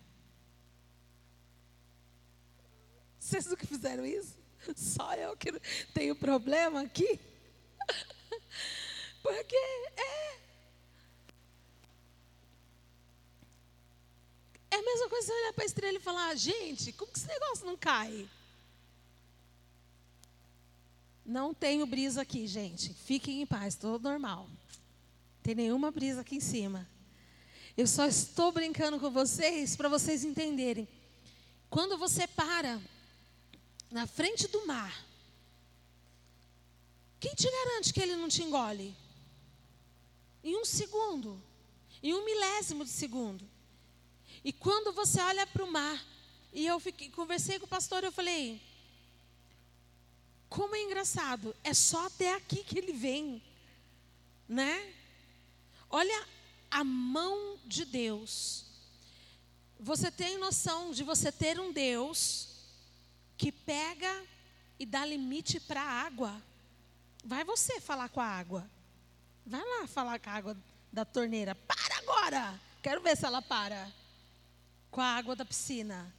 Vocês 3.19 3.47
nunca 3.47 3.67
fizeram 3.67 4.05
isso? 4.05 4.37
Só 4.77 5.15
eu 5.15 5.37
que 5.37 5.53
tenho 5.95 6.15
problema 6.15 6.83
aqui? 6.83 7.19
Porque 9.23 9.57
é. 9.97 10.24
É 14.75 14.77
a 14.77 14.83
mesma 14.83 15.09
coisa 15.09 15.29
você 15.29 15.33
olhar 15.33 15.53
para 15.53 15.63
a 15.63 15.67
estrela 15.67 15.99
e 15.99 16.01
falar: 16.01 16.35
gente, 16.35 16.93
como 16.95 17.13
que 17.13 17.19
esse 17.21 17.29
negócio 17.29 17.65
não 17.65 17.77
cai? 17.77 18.29
Não 21.25 21.55
tenho 21.55 21.87
brisa 21.87 22.23
aqui, 22.23 22.45
gente. 22.49 22.93
Fiquem 22.93 23.41
em 23.41 23.47
paz, 23.47 23.77
tudo 23.77 24.03
normal. 24.03 24.49
Tem 25.45 25.55
nenhuma 25.55 25.93
brisa 25.93 26.23
aqui 26.23 26.37
em 26.37 26.41
cima. 26.41 26.89
Eu 27.77 27.87
só 27.87 28.05
estou 28.07 28.51
brincando 28.51 28.99
com 28.99 29.11
vocês 29.13 29.77
para 29.77 29.89
vocês 29.89 30.25
entenderem. 30.25 30.89
Quando 31.71 31.97
você 31.97 32.27
para 32.27 32.81
na 33.93 34.09
frente 34.09 34.49
do 34.49 34.67
mar, 34.67 35.07
quem 37.21 37.33
te 37.33 37.49
garante 37.49 37.93
que 37.93 38.01
ele 38.01 38.17
não 38.17 38.29
te 38.29 38.43
engole? 38.43 38.93
Em 40.43 40.57
um 40.57 40.65
segundo, 40.65 41.41
em 42.03 42.13
um 42.13 42.25
milésimo 42.25 42.85
de 42.85 42.91
segundo. 42.91 43.54
E 44.45 44.53
quando 44.53 44.93
você 44.93 45.21
olha 45.23 45.47
para 45.47 45.65
o 45.65 45.73
mar, 45.73 46.05
e 46.53 46.67
eu 46.67 46.79
fiquei, 46.79 47.09
conversei 47.09 47.59
com 47.59 47.65
o 47.65 47.69
pastor, 47.69 48.05
eu 48.05 48.13
falei, 48.13 48.61
como 50.49 50.77
é 50.77 50.83
engraçado, 50.83 51.57
é 51.65 51.73
só 51.73 52.07
até 52.07 52.35
aqui 52.35 52.63
que 52.63 52.79
ele 52.79 52.93
vem, 52.93 53.43
né? 54.47 54.95
Olha 55.89 56.29
a 56.71 56.85
mão 56.85 57.59
de 57.65 57.85
Deus. 57.85 58.67
Você 59.81 60.11
tem 60.11 60.39
noção 60.39 60.93
de 60.93 61.03
você 61.03 61.33
ter 61.33 61.59
um 61.59 61.73
Deus 61.73 62.51
que 63.37 63.51
pega 63.51 64.25
e 64.79 64.85
dá 64.85 65.07
limite 65.07 65.59
para 65.59 65.83
a 65.83 66.03
água. 66.03 66.43
Vai 67.25 67.45
você 67.45 67.81
falar 67.81 68.11
com 68.11 68.21
a 68.21 68.27
água. 68.27 68.69
Vai 69.47 69.63
lá 69.63 69.87
falar 69.87 70.19
com 70.19 70.31
a 70.31 70.35
água 70.35 70.57
da 70.93 71.05
torneira. 71.05 71.55
Para 71.55 71.99
agora! 71.99 72.61
Quero 72.83 73.01
ver 73.01 73.17
se 73.17 73.25
ela 73.25 73.41
para. 73.41 73.91
Com 74.95 75.01
a 75.01 75.17
água 75.17 75.35
da 75.35 75.45
piscina. 75.45 76.15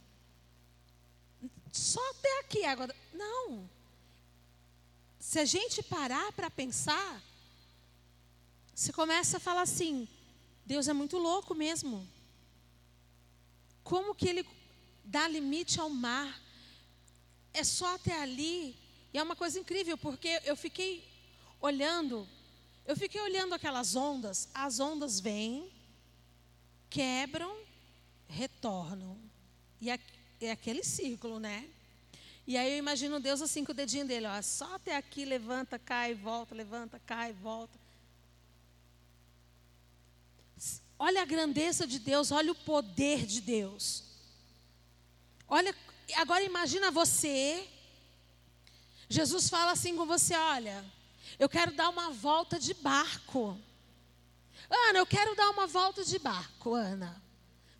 Só 1.72 2.10
até 2.10 2.40
aqui 2.40 2.62
a 2.62 2.72
água. 2.72 2.86
Da... 2.86 2.94
Não. 3.14 3.70
Se 5.18 5.38
a 5.38 5.46
gente 5.46 5.82
parar 5.82 6.30
para 6.32 6.50
pensar, 6.50 7.22
você 8.74 8.92
começa 8.92 9.38
a 9.38 9.40
falar 9.40 9.62
assim: 9.62 10.06
Deus 10.66 10.88
é 10.88 10.92
muito 10.92 11.16
louco 11.16 11.54
mesmo. 11.54 12.06
Como 13.82 14.14
que 14.14 14.28
ele 14.28 14.46
dá 15.02 15.26
limite 15.26 15.80
ao 15.80 15.88
mar? 15.88 16.38
É 17.54 17.64
só 17.64 17.94
até 17.94 18.20
ali. 18.20 18.76
E 19.10 19.16
é 19.16 19.22
uma 19.22 19.34
coisa 19.34 19.58
incrível, 19.58 19.96
porque 19.96 20.38
eu 20.44 20.54
fiquei 20.54 21.02
olhando, 21.62 22.28
eu 22.84 22.94
fiquei 22.94 23.22
olhando 23.22 23.54
aquelas 23.54 23.96
ondas, 23.96 24.50
as 24.52 24.80
ondas 24.80 25.18
vêm, 25.18 25.72
quebram, 26.90 27.65
retornam. 28.28 29.18
E 29.80 29.90
é 29.90 30.50
aquele 30.50 30.82
círculo, 30.82 31.38
né? 31.38 31.68
E 32.46 32.56
aí 32.56 32.72
eu 32.72 32.78
imagino 32.78 33.18
Deus 33.18 33.42
assim 33.42 33.64
com 33.64 33.72
o 33.72 33.74
dedinho 33.74 34.06
dele, 34.06 34.26
ó, 34.26 34.40
só 34.40 34.76
até 34.76 34.96
aqui, 34.96 35.24
levanta, 35.24 35.78
cai, 35.78 36.14
volta, 36.14 36.54
levanta, 36.54 37.00
cai, 37.04 37.32
volta. 37.32 37.76
Olha 40.98 41.22
a 41.22 41.26
grandeza 41.26 41.86
de 41.86 41.98
Deus, 41.98 42.30
olha 42.30 42.52
o 42.52 42.54
poder 42.54 43.26
de 43.26 43.40
Deus. 43.40 44.04
Olha, 45.48 45.74
agora 46.14 46.42
imagina 46.42 46.90
você. 46.90 47.68
Jesus 49.08 49.48
fala 49.48 49.72
assim 49.72 49.96
com 49.96 50.06
você, 50.06 50.34
olha, 50.36 50.84
eu 51.38 51.48
quero 51.48 51.72
dar 51.72 51.88
uma 51.88 52.10
volta 52.10 52.58
de 52.58 52.72
barco. 52.74 53.60
Ana, 54.70 55.00
eu 55.00 55.06
quero 55.06 55.34
dar 55.34 55.50
uma 55.50 55.66
volta 55.66 56.04
de 56.04 56.18
barco, 56.18 56.74
Ana. 56.74 57.22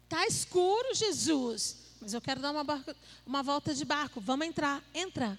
Tá 0.09 0.27
escuro, 0.27 0.95
Jesus. 0.95 1.77
Mas 2.01 2.14
eu 2.14 2.21
quero 2.21 2.40
dar 2.40 2.53
uma, 2.53 2.62
barco, 2.62 2.95
uma 3.27 3.42
volta 3.42 3.75
de 3.75 3.85
barco. 3.85 4.21
Vamos 4.21 4.47
entrar. 4.47 4.83
Entra. 4.95 5.38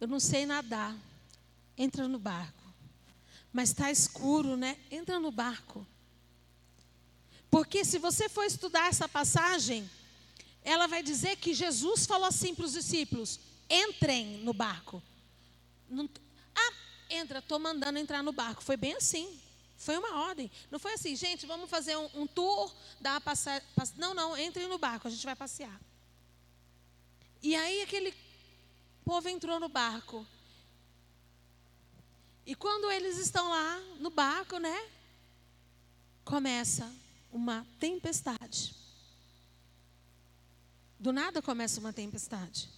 Eu 0.00 0.06
não 0.06 0.20
sei 0.20 0.46
nadar. 0.46 0.96
Entra 1.76 2.06
no 2.06 2.18
barco. 2.18 2.62
Mas 3.52 3.70
está 3.70 3.90
escuro, 3.90 4.56
né? 4.56 4.78
Entra 4.90 5.18
no 5.18 5.30
barco. 5.30 5.86
Porque 7.50 7.84
se 7.84 7.98
você 7.98 8.28
for 8.28 8.44
estudar 8.44 8.88
essa 8.88 9.08
passagem, 9.08 9.90
ela 10.62 10.86
vai 10.86 11.02
dizer 11.02 11.36
que 11.36 11.54
Jesus 11.54 12.06
falou 12.06 12.26
assim 12.26 12.54
para 12.54 12.66
os 12.66 12.72
discípulos: 12.72 13.40
entrem 13.68 14.38
no 14.42 14.52
barco. 14.52 15.02
Não, 15.88 16.08
ah, 16.54 16.72
entra, 17.08 17.38
estou 17.38 17.58
mandando 17.58 17.98
entrar 17.98 18.22
no 18.22 18.32
barco. 18.32 18.62
Foi 18.62 18.76
bem 18.76 18.94
assim. 18.94 19.40
Foi 19.76 19.96
uma 19.96 20.22
ordem. 20.22 20.50
Não 20.70 20.78
foi 20.78 20.94
assim, 20.94 21.14
gente, 21.14 21.46
vamos 21.46 21.68
fazer 21.68 21.96
um, 21.96 22.08
um 22.14 22.26
tour, 22.26 22.74
dar 23.00 23.20
passagem. 23.20 23.66
Pass... 23.74 23.92
Não, 23.96 24.14
não, 24.14 24.36
entre 24.36 24.66
no 24.66 24.78
barco, 24.78 25.06
a 25.06 25.10
gente 25.10 25.24
vai 25.24 25.36
passear. 25.36 25.80
E 27.42 27.54
aí 27.54 27.82
aquele 27.82 28.14
povo 29.04 29.28
entrou 29.28 29.60
no 29.60 29.68
barco. 29.68 30.26
E 32.46 32.54
quando 32.54 32.90
eles 32.90 33.18
estão 33.18 33.48
lá 33.48 33.78
no 34.00 34.10
barco, 34.10 34.58
né? 34.58 34.90
Começa 36.24 36.92
uma 37.32 37.66
tempestade. 37.78 38.74
Do 40.98 41.12
nada 41.12 41.42
começa 41.42 41.78
uma 41.78 41.92
tempestade. 41.92 42.70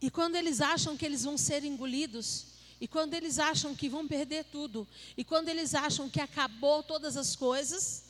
E 0.00 0.10
quando 0.10 0.36
eles 0.36 0.60
acham 0.60 0.96
que 0.96 1.04
eles 1.04 1.24
vão 1.24 1.36
ser 1.36 1.64
engolidos, 1.64 2.46
e 2.80 2.88
quando 2.88 3.12
eles 3.12 3.38
acham 3.38 3.76
que 3.76 3.90
vão 3.90 4.08
perder 4.08 4.44
tudo, 4.44 4.88
e 5.14 5.22
quando 5.22 5.48
eles 5.48 5.74
acham 5.74 6.08
que 6.08 6.20
acabou 6.20 6.82
todas 6.82 7.16
as 7.16 7.36
coisas, 7.36 8.04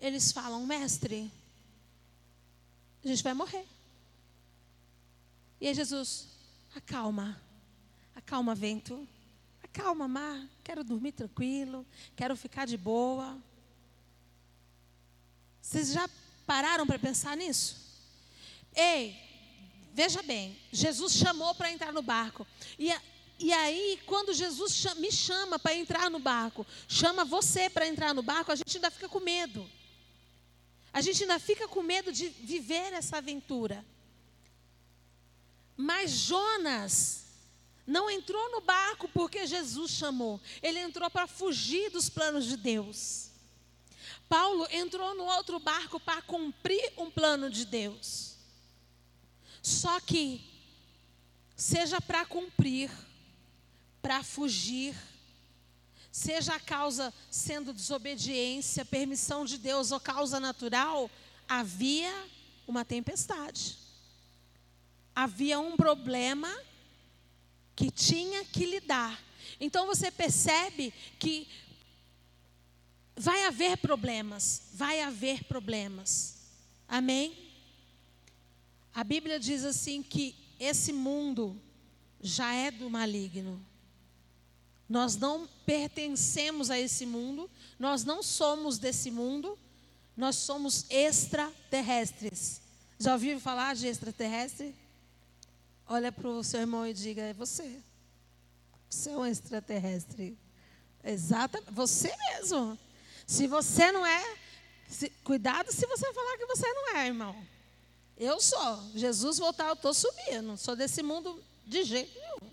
eles 0.00 0.32
falam: 0.32 0.64
Mestre, 0.64 1.30
a 3.04 3.08
gente 3.08 3.22
vai 3.22 3.34
morrer. 3.34 3.66
E 5.60 5.68
aí 5.68 5.74
Jesus, 5.74 6.28
acalma, 6.74 7.38
acalma 8.14 8.54
vento, 8.54 9.06
acalma 9.62 10.08
mar, 10.08 10.48
quero 10.64 10.82
dormir 10.82 11.12
tranquilo, 11.12 11.84
quero 12.16 12.34
ficar 12.34 12.66
de 12.66 12.78
boa. 12.78 13.36
Vocês 15.60 15.92
já 15.92 16.08
pararam 16.46 16.86
para 16.86 16.98
pensar 16.98 17.36
nisso? 17.36 17.76
Ei, 18.74 19.27
Veja 19.98 20.22
bem, 20.22 20.56
Jesus 20.70 21.14
chamou 21.14 21.56
para 21.56 21.72
entrar 21.72 21.92
no 21.92 22.02
barco. 22.02 22.46
E, 22.78 22.88
e 23.36 23.52
aí, 23.52 24.00
quando 24.06 24.32
Jesus 24.32 24.86
me 24.94 25.10
chama 25.10 25.58
para 25.58 25.74
entrar 25.74 26.08
no 26.08 26.20
barco, 26.20 26.64
chama 26.86 27.24
você 27.24 27.68
para 27.68 27.84
entrar 27.84 28.14
no 28.14 28.22
barco, 28.22 28.52
a 28.52 28.54
gente 28.54 28.76
ainda 28.76 28.92
fica 28.92 29.08
com 29.08 29.18
medo. 29.18 29.68
A 30.92 31.00
gente 31.00 31.24
ainda 31.24 31.40
fica 31.40 31.66
com 31.66 31.82
medo 31.82 32.12
de 32.12 32.28
viver 32.28 32.92
essa 32.92 33.16
aventura. 33.16 33.84
Mas 35.76 36.12
Jonas 36.12 37.24
não 37.84 38.08
entrou 38.08 38.52
no 38.52 38.60
barco 38.60 39.08
porque 39.08 39.48
Jesus 39.48 39.90
chamou. 39.90 40.40
Ele 40.62 40.78
entrou 40.78 41.10
para 41.10 41.26
fugir 41.26 41.90
dos 41.90 42.08
planos 42.08 42.44
de 42.44 42.56
Deus. 42.56 43.30
Paulo 44.28 44.64
entrou 44.70 45.12
no 45.16 45.24
outro 45.24 45.58
barco 45.58 45.98
para 45.98 46.22
cumprir 46.22 46.92
um 46.96 47.10
plano 47.10 47.50
de 47.50 47.64
Deus. 47.64 48.27
Só 49.68 50.00
que, 50.00 50.40
seja 51.54 52.00
para 52.00 52.24
cumprir, 52.24 52.90
para 54.00 54.24
fugir, 54.24 54.96
seja 56.10 56.54
a 56.54 56.60
causa 56.60 57.12
sendo 57.30 57.74
desobediência, 57.74 58.82
permissão 58.82 59.44
de 59.44 59.58
Deus 59.58 59.92
ou 59.92 60.00
causa 60.00 60.40
natural, 60.40 61.10
havia 61.46 62.10
uma 62.66 62.82
tempestade. 62.82 63.76
Havia 65.14 65.60
um 65.60 65.76
problema 65.76 66.50
que 67.76 67.90
tinha 67.90 68.46
que 68.46 68.64
lidar. 68.64 69.22
Então 69.60 69.86
você 69.86 70.10
percebe 70.10 70.94
que 71.18 71.46
vai 73.14 73.44
haver 73.44 73.76
problemas, 73.76 74.62
vai 74.72 75.02
haver 75.02 75.44
problemas. 75.44 76.38
Amém? 76.88 77.47
A 78.98 79.04
Bíblia 79.04 79.38
diz 79.38 79.64
assim 79.64 80.02
que 80.02 80.34
esse 80.58 80.92
mundo 80.92 81.56
já 82.20 82.52
é 82.52 82.68
do 82.68 82.90
maligno. 82.90 83.64
Nós 84.88 85.14
não 85.14 85.48
pertencemos 85.64 86.68
a 86.68 86.76
esse 86.76 87.06
mundo, 87.06 87.48
nós 87.78 88.02
não 88.02 88.24
somos 88.24 88.76
desse 88.76 89.08
mundo, 89.08 89.56
nós 90.16 90.34
somos 90.34 90.84
extraterrestres. 90.90 92.60
Já 92.98 93.12
ouviu 93.12 93.38
falar 93.38 93.76
de 93.76 93.86
extraterrestre? 93.86 94.74
Olha 95.86 96.10
para 96.10 96.28
o 96.28 96.42
seu 96.42 96.58
irmão 96.58 96.84
e 96.84 96.92
diga: 96.92 97.22
é 97.22 97.32
você. 97.32 97.80
Você 98.90 99.10
é 99.10 99.16
um 99.16 99.24
extraterrestre. 99.24 100.36
Exatamente, 101.04 101.70
você 101.70 102.12
mesmo. 102.32 102.76
Se 103.28 103.46
você 103.46 103.92
não 103.92 104.04
é, 104.04 104.36
se, 104.88 105.08
cuidado 105.22 105.70
se 105.70 105.86
você 105.86 106.12
falar 106.12 106.36
que 106.36 106.46
você 106.46 106.66
não 106.66 106.96
é, 106.96 107.06
irmão. 107.06 107.57
Eu 108.18 108.40
sou. 108.40 108.82
Jesus 108.96 109.38
voltar, 109.38 109.68
eu 109.68 109.74
estou 109.74 109.94
subindo. 109.94 110.56
Sou 110.56 110.74
desse 110.74 111.02
mundo 111.02 111.40
de 111.64 111.84
jeito 111.84 112.18
nenhum. 112.18 112.52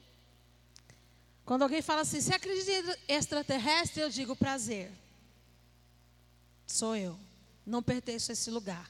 Quando 1.43 1.63
alguém 1.63 1.81
fala 1.81 2.01
assim, 2.01 2.21
você 2.21 2.35
acredita 2.35 2.71
em 3.07 3.15
extraterrestre? 3.15 4.01
Eu 4.01 4.09
digo 4.09 4.35
prazer. 4.35 4.91
Sou 6.67 6.95
eu. 6.95 7.19
Não 7.65 7.81
pertenço 7.81 8.31
a 8.31 8.33
esse 8.33 8.51
lugar. 8.51 8.89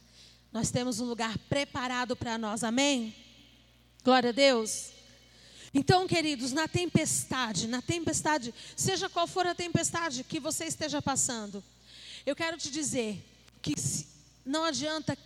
Nós 0.52 0.70
temos 0.70 1.00
um 1.00 1.06
lugar 1.06 1.38
preparado 1.50 2.16
para 2.16 2.38
nós, 2.38 2.64
amém? 2.64 3.16
Glória 4.04 4.30
a 4.30 4.34
Deus. 4.34 4.92
Então, 5.74 6.08
queridos, 6.08 6.52
na 6.52 6.68
tempestade, 6.68 7.68
na 7.68 7.82
tempestade, 7.82 8.54
seja 8.76 9.10
qual 9.10 9.28
for 9.28 9.46
a 9.46 9.56
tempestade 9.56 10.24
que 10.24 10.40
você 10.40 10.66
esteja 10.66 11.02
passando, 11.02 11.64
eu 12.26 12.36
quero 12.36 12.58
te 12.58 12.72
dizer 12.72 13.22
que 13.62 13.74
não 14.46 14.64
adianta, 14.64 15.18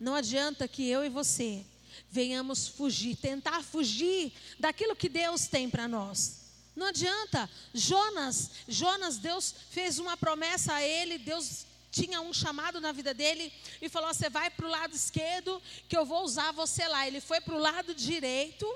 não 0.00 0.14
adianta 0.14 0.66
que 0.66 0.88
eu 0.88 1.04
e 1.04 1.10
você 1.10 1.64
venhamos 2.08 2.66
fugir, 2.66 3.14
tentar 3.16 3.62
fugir 3.62 4.32
daquilo 4.58 4.96
que 4.96 5.10
Deus 5.10 5.46
tem 5.46 5.68
para 5.68 5.86
nós. 5.86 6.40
Não 6.74 6.86
adianta. 6.86 7.48
Jonas, 7.74 8.50
Jonas, 8.66 9.18
Deus 9.18 9.54
fez 9.70 9.98
uma 9.98 10.16
promessa 10.16 10.74
a 10.74 10.82
ele, 10.82 11.18
Deus 11.18 11.66
tinha 11.90 12.20
um 12.20 12.32
chamado 12.32 12.80
na 12.80 12.92
vida 12.92 13.12
dele 13.12 13.52
e 13.82 13.88
falou: 13.90 14.12
Você 14.14 14.30
vai 14.30 14.48
para 14.48 14.66
o 14.66 14.70
lado 14.70 14.94
esquerdo, 14.94 15.60
que 15.86 15.96
eu 15.96 16.06
vou 16.06 16.24
usar 16.24 16.52
você 16.52 16.88
lá. 16.88 17.06
Ele 17.06 17.20
foi 17.20 17.40
para 17.40 17.54
o 17.54 17.58
lado 17.58 17.94
direito. 17.94 18.66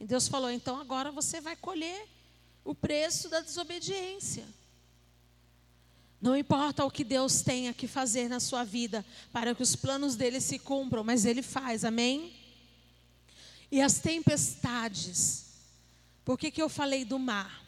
E 0.00 0.04
Deus 0.04 0.26
falou: 0.26 0.50
Então 0.50 0.80
agora 0.80 1.12
você 1.12 1.40
vai 1.40 1.54
colher 1.54 2.08
o 2.64 2.74
preço 2.74 3.28
da 3.28 3.40
desobediência. 3.40 4.44
Não 6.20 6.36
importa 6.36 6.84
o 6.84 6.90
que 6.90 7.04
Deus 7.04 7.42
tenha 7.42 7.74
que 7.74 7.86
fazer 7.86 8.28
na 8.28 8.40
sua 8.40 8.64
vida 8.64 9.04
para 9.32 9.54
que 9.54 9.62
os 9.62 9.76
planos 9.76 10.16
dele 10.16 10.40
se 10.40 10.58
cumpram, 10.58 11.04
mas 11.04 11.24
ele 11.24 11.42
faz, 11.42 11.84
amém? 11.84 12.32
E 13.70 13.80
as 13.80 13.98
tempestades. 13.98 15.46
Por 16.24 16.38
que, 16.38 16.50
que 16.50 16.62
eu 16.62 16.68
falei 16.68 17.04
do 17.04 17.18
mar? 17.18 17.65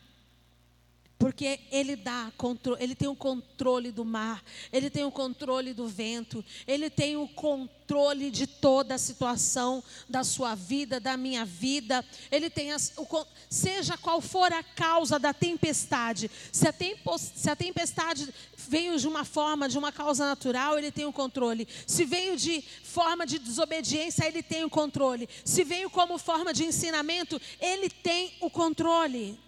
Porque 1.18 1.58
ele 1.72 1.96
dá 1.96 2.32
ele 2.78 2.94
tem 2.94 3.08
o 3.08 3.16
controle 3.16 3.90
do 3.90 4.04
mar, 4.04 4.42
ele 4.72 4.88
tem 4.88 5.04
o 5.04 5.10
controle 5.10 5.74
do 5.74 5.88
vento, 5.88 6.44
ele 6.64 6.88
tem 6.88 7.16
o 7.16 7.26
controle 7.26 8.30
de 8.30 8.46
toda 8.46 8.94
a 8.94 8.98
situação 8.98 9.82
da 10.08 10.22
sua 10.22 10.54
vida, 10.54 11.00
da 11.00 11.16
minha 11.16 11.44
vida. 11.44 12.04
Ele 12.30 12.48
tem 12.48 12.70
as, 12.70 12.92
o, 12.96 13.26
seja 13.50 13.98
qual 13.98 14.20
for 14.20 14.52
a 14.52 14.62
causa 14.62 15.18
da 15.18 15.34
tempestade, 15.34 16.30
se 16.52 16.68
a, 16.68 16.72
tempo, 16.72 17.18
se 17.18 17.50
a 17.50 17.56
tempestade 17.56 18.32
veio 18.56 18.96
de 18.96 19.08
uma 19.08 19.24
forma, 19.24 19.68
de 19.68 19.76
uma 19.76 19.90
causa 19.90 20.24
natural, 20.24 20.78
ele 20.78 20.92
tem 20.92 21.04
o 21.04 21.12
controle. 21.12 21.66
Se 21.84 22.04
veio 22.04 22.36
de 22.36 22.62
forma 22.84 23.26
de 23.26 23.40
desobediência, 23.40 24.24
ele 24.24 24.42
tem 24.42 24.62
o 24.62 24.70
controle. 24.70 25.28
Se 25.44 25.64
veio 25.64 25.90
como 25.90 26.16
forma 26.16 26.54
de 26.54 26.64
ensinamento, 26.64 27.40
ele 27.60 27.90
tem 27.90 28.34
o 28.40 28.48
controle. 28.48 29.47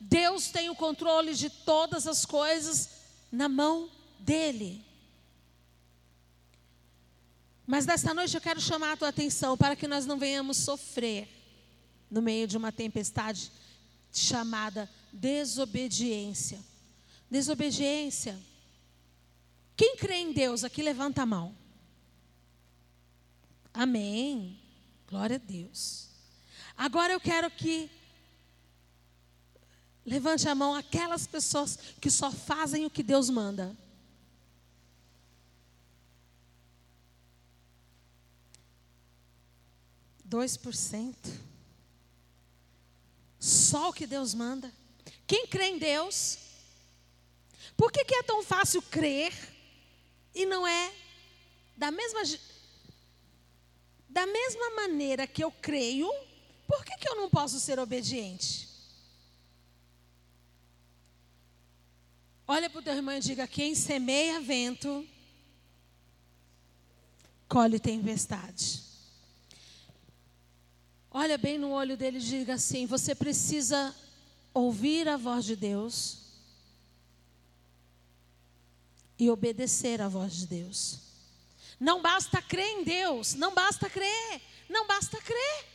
Deus 0.00 0.48
tem 0.48 0.70
o 0.70 0.74
controle 0.74 1.34
de 1.34 1.50
todas 1.50 2.06
as 2.06 2.24
coisas 2.24 2.90
na 3.30 3.48
mão 3.48 3.90
dele. 4.18 4.84
Mas 7.66 7.86
nesta 7.86 8.12
noite 8.12 8.34
eu 8.34 8.40
quero 8.40 8.60
chamar 8.60 8.92
a 8.92 8.96
tua 8.96 9.08
atenção 9.08 9.56
para 9.56 9.74
que 9.74 9.88
nós 9.88 10.04
não 10.04 10.18
venhamos 10.18 10.58
sofrer 10.58 11.28
no 12.10 12.20
meio 12.20 12.46
de 12.46 12.56
uma 12.56 12.70
tempestade 12.70 13.50
chamada 14.12 14.88
desobediência. 15.12 16.60
Desobediência. 17.30 18.38
Quem 19.76 19.96
crê 19.96 20.16
em 20.16 20.32
Deus 20.32 20.62
aqui 20.62 20.82
levanta 20.82 21.22
a 21.22 21.26
mão. 21.26 21.56
Amém. 23.72 24.60
Glória 25.08 25.36
a 25.36 25.38
Deus. 25.38 26.08
Agora 26.76 27.12
eu 27.12 27.20
quero 27.20 27.50
que 27.50 27.90
Levante 30.06 30.48
a 30.48 30.54
mão 30.54 30.74
aquelas 30.74 31.26
pessoas 31.26 31.78
que 32.00 32.10
só 32.10 32.30
fazem 32.30 32.84
o 32.84 32.90
que 32.90 33.02
Deus 33.02 33.30
manda. 33.30 33.74
Dois 40.24 40.56
por 40.56 40.74
cento. 40.74 41.30
Só 43.38 43.90
o 43.90 43.92
que 43.92 44.06
Deus 44.06 44.34
manda. 44.34 44.70
Quem 45.26 45.46
crê 45.46 45.66
em 45.66 45.78
Deus? 45.78 46.38
Por 47.76 47.90
que, 47.90 48.04
que 48.04 48.14
é 48.14 48.22
tão 48.22 48.42
fácil 48.42 48.82
crer 48.82 49.32
e 50.34 50.44
não 50.44 50.66
é 50.66 50.92
da 51.76 51.90
mesma 51.90 52.20
da 54.08 54.26
mesma 54.26 54.70
maneira 54.76 55.26
que 55.26 55.42
eu 55.42 55.50
creio? 55.50 56.08
Por 56.68 56.84
que, 56.84 56.96
que 56.98 57.08
eu 57.08 57.16
não 57.16 57.28
posso 57.28 57.58
ser 57.58 57.78
obediente? 57.78 58.73
Olha 62.46 62.68
para 62.68 62.78
o 62.78 62.82
teu 62.82 62.94
irmão 62.94 63.14
e 63.14 63.20
diga: 63.20 63.46
quem 63.46 63.74
semeia 63.74 64.40
vento, 64.40 65.06
colhe 67.48 67.78
tempestade. 67.78 68.82
Olha 71.10 71.38
bem 71.38 71.56
no 71.58 71.70
olho 71.70 71.96
dele 71.96 72.18
e 72.18 72.20
diga 72.20 72.54
assim: 72.54 72.86
você 72.86 73.14
precisa 73.14 73.94
ouvir 74.52 75.08
a 75.08 75.16
voz 75.16 75.44
de 75.44 75.56
Deus 75.56 76.18
e 79.18 79.30
obedecer 79.30 80.02
à 80.02 80.08
voz 80.08 80.34
de 80.34 80.46
Deus. 80.46 81.00
Não 81.80 82.02
basta 82.02 82.42
crer 82.42 82.66
em 82.66 82.84
Deus, 82.84 83.34
não 83.34 83.54
basta 83.54 83.88
crer, 83.88 84.42
não 84.68 84.86
basta 84.86 85.20
crer. 85.20 85.66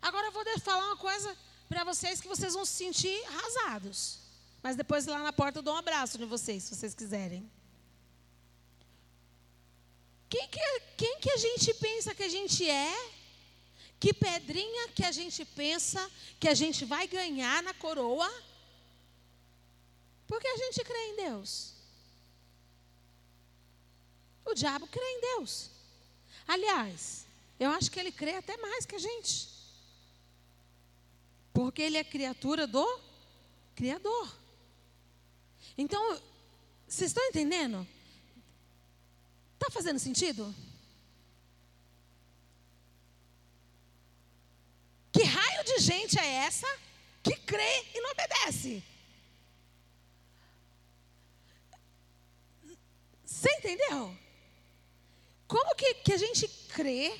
Agora 0.00 0.26
eu 0.26 0.32
vou 0.32 0.44
falar 0.60 0.86
uma 0.86 0.96
coisa 0.96 1.36
para 1.68 1.84
vocês 1.84 2.20
que 2.20 2.28
vocês 2.28 2.54
vão 2.54 2.64
se 2.64 2.72
sentir 2.72 3.24
arrasados. 3.26 4.18
Mas 4.62 4.76
depois 4.76 5.06
lá 5.06 5.18
na 5.18 5.32
porta 5.32 5.58
eu 5.58 5.62
dou 5.62 5.74
um 5.74 5.78
abraço 5.78 6.18
de 6.18 6.24
vocês, 6.24 6.64
se 6.64 6.74
vocês 6.74 6.94
quiserem. 6.94 7.50
Quem 10.28 10.48
que, 10.48 10.60
quem 10.96 11.20
que 11.20 11.30
a 11.30 11.36
gente 11.36 11.72
pensa 11.74 12.14
que 12.14 12.22
a 12.22 12.28
gente 12.28 12.68
é? 12.68 13.10
Que 13.98 14.12
pedrinha 14.12 14.88
que 14.88 15.04
a 15.04 15.12
gente 15.12 15.44
pensa 15.44 16.10
que 16.38 16.48
a 16.48 16.54
gente 16.54 16.84
vai 16.84 17.06
ganhar 17.06 17.62
na 17.62 17.72
coroa? 17.74 18.30
Porque 20.26 20.48
a 20.48 20.56
gente 20.56 20.82
crê 20.84 20.98
em 21.10 21.16
Deus. 21.16 21.72
O 24.44 24.54
diabo 24.54 24.86
crê 24.86 25.02
em 25.02 25.20
Deus. 25.20 25.70
Aliás, 26.46 27.26
eu 27.58 27.70
acho 27.70 27.90
que 27.90 27.98
ele 27.98 28.12
crê 28.12 28.34
até 28.34 28.56
mais 28.56 28.84
que 28.84 28.96
a 28.96 28.98
gente. 28.98 29.55
Porque 31.56 31.80
ele 31.80 31.96
é 31.96 32.04
criatura 32.04 32.66
do 32.66 32.86
Criador. 33.74 34.30
Então, 35.78 36.20
vocês 36.86 37.08
estão 37.08 37.24
entendendo? 37.24 37.88
Está 39.54 39.70
fazendo 39.70 39.98
sentido? 39.98 40.54
Que 45.10 45.22
raio 45.22 45.64
de 45.64 45.78
gente 45.78 46.18
é 46.18 46.26
essa 46.26 46.66
que 47.22 47.34
crê 47.36 47.86
e 47.94 48.02
não 48.02 48.10
obedece? 48.10 48.84
Você 53.24 53.50
entendeu? 53.52 54.14
Como 55.48 55.74
que, 55.74 55.94
que 55.94 56.12
a 56.12 56.18
gente 56.18 56.46
crê? 56.68 57.18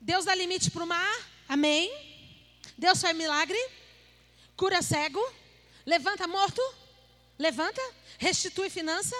Deus 0.00 0.24
dá 0.24 0.34
limite 0.34 0.68
para 0.72 0.82
o 0.82 0.86
mar? 0.88 1.30
Amém? 1.48 2.09
Deus 2.80 2.98
faz 2.98 3.14
milagre? 3.14 3.58
Cura 4.56 4.80
cego? 4.80 5.20
Levanta 5.84 6.26
morto? 6.26 6.62
Levanta? 7.38 7.82
Restitui 8.18 8.70
finança? 8.70 9.14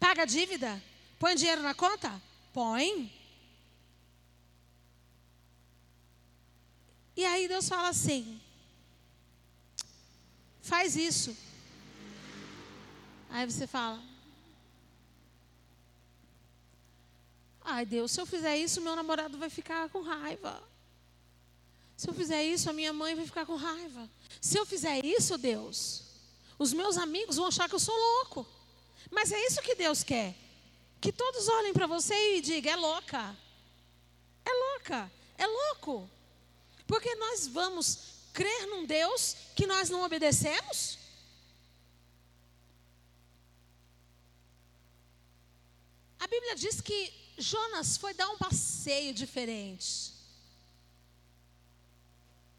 Paga 0.00 0.24
dívida? 0.24 0.82
Põe 1.16 1.36
dinheiro 1.36 1.62
na 1.62 1.72
conta? 1.72 2.20
Põe. 2.52 3.12
E 7.16 7.24
aí 7.24 7.46
Deus 7.46 7.68
fala 7.68 7.90
assim: 7.90 8.40
faz 10.60 10.96
isso. 10.96 11.36
Aí 13.30 13.46
você 13.46 13.68
fala: 13.68 14.02
ai 17.62 17.86
Deus, 17.86 18.10
se 18.10 18.20
eu 18.20 18.26
fizer 18.26 18.56
isso, 18.58 18.80
meu 18.80 18.96
namorado 18.96 19.38
vai 19.38 19.48
ficar 19.48 19.88
com 19.90 20.02
raiva. 20.02 20.75
Se 21.96 22.08
eu 22.08 22.14
fizer 22.14 22.44
isso, 22.44 22.68
a 22.68 22.72
minha 22.72 22.92
mãe 22.92 23.14
vai 23.14 23.24
ficar 23.24 23.46
com 23.46 23.56
raiva. 23.56 24.08
Se 24.40 24.58
eu 24.58 24.66
fizer 24.66 25.04
isso, 25.04 25.38
Deus, 25.38 26.02
os 26.58 26.72
meus 26.72 26.98
amigos 26.98 27.36
vão 27.36 27.46
achar 27.46 27.68
que 27.68 27.74
eu 27.74 27.80
sou 27.80 27.94
louco. 27.94 28.46
Mas 29.10 29.32
é 29.32 29.46
isso 29.46 29.62
que 29.62 29.74
Deus 29.74 30.02
quer. 30.02 30.34
Que 31.00 31.10
todos 31.12 31.48
olhem 31.48 31.72
para 31.72 31.86
você 31.86 32.36
e 32.36 32.40
digam: 32.40 32.72
é 32.72 32.76
louca. 32.76 33.36
É 34.44 34.52
louca. 34.52 35.10
É 35.38 35.46
louco. 35.46 36.10
Porque 36.86 37.14
nós 37.14 37.46
vamos 37.46 37.98
crer 38.32 38.66
num 38.66 38.84
Deus 38.84 39.34
que 39.54 39.66
nós 39.66 39.88
não 39.88 40.02
obedecemos? 40.02 40.98
A 46.18 46.26
Bíblia 46.26 46.54
diz 46.54 46.80
que 46.80 47.12
Jonas 47.38 47.96
foi 47.96 48.12
dar 48.12 48.28
um 48.30 48.36
passeio 48.36 49.14
diferente. 49.14 50.15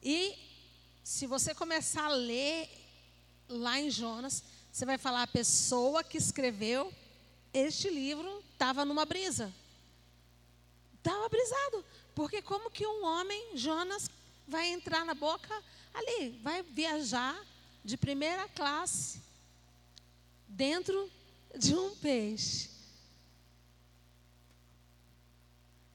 E 0.02 0.38
se 1.04 1.26
você 1.26 1.54
começar 1.56 2.06
a 2.06 2.16
ler 2.16 2.70
lá 3.48 3.80
em 3.80 3.90
Jonas, 3.90 4.44
você 4.72 4.86
vai 4.86 4.98
falar 4.98 5.24
a 5.24 5.28
pessoa 5.28 6.04
que 6.04 6.18
escreveu 6.18 6.94
este 7.54 7.90
livro 7.90 8.44
estava 8.52 8.86
numa 8.86 9.06
brisa. 9.06 9.54
Estava 10.98 11.28
brisado. 11.30 11.86
Porque 12.14 12.42
como 12.42 12.70
que 12.70 12.86
um 12.86 13.06
homem, 13.06 13.56
Jonas, 13.56 14.10
vai 14.48 14.68
entrar 14.68 15.06
na 15.06 15.14
boca 15.14 15.64
ali, 15.94 16.40
vai 16.44 16.62
viajar 16.64 17.40
de 17.84 17.98
primeira 17.98 18.48
classe 18.50 19.22
dentro 20.48 21.12
de 21.58 21.76
um 21.76 21.96
peixe. 21.96 22.70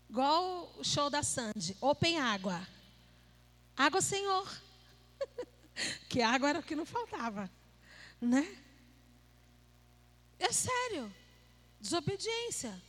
Igual 0.09 0.75
o 0.79 0.85
show 0.85 1.09
da 1.09 1.23
Sandy, 1.23 1.77
Open 1.81 2.19
Água. 2.19 2.67
Água, 3.77 4.01
Senhor. 4.01 4.49
que 6.09 6.21
água 6.21 6.51
era 6.51 6.59
o 6.59 6.63
que 6.63 6.77
não 6.77 6.87
faltava, 6.87 7.51
né? 8.21 8.59
É 10.39 10.53
sério. 10.53 11.13
Desobediência. 11.81 12.81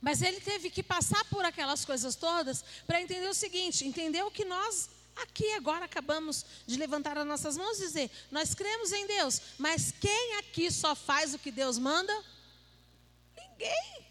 Mas 0.00 0.20
ele 0.20 0.40
teve 0.40 0.68
que 0.68 0.82
passar 0.82 1.24
por 1.26 1.44
aquelas 1.44 1.84
coisas 1.84 2.14
todas 2.14 2.62
para 2.86 3.00
entender 3.00 3.28
o 3.28 3.34
seguinte: 3.34 3.86
entendeu 3.86 4.30
que 4.30 4.44
nós 4.44 4.90
aqui 5.16 5.52
agora 5.52 5.84
acabamos 5.84 6.44
de 6.66 6.76
levantar 6.76 7.16
as 7.16 7.26
nossas 7.26 7.56
mãos 7.56 7.78
e 7.78 7.86
dizer: 7.86 8.10
nós 8.30 8.54
cremos 8.54 8.92
em 8.92 9.06
Deus, 9.06 9.40
mas 9.58 9.92
quem 9.92 10.36
aqui 10.38 10.70
só 10.70 10.94
faz 10.94 11.32
o 11.32 11.38
que 11.38 11.50
Deus 11.50 11.78
manda? 11.78 12.12
Ninguém. 13.34 14.04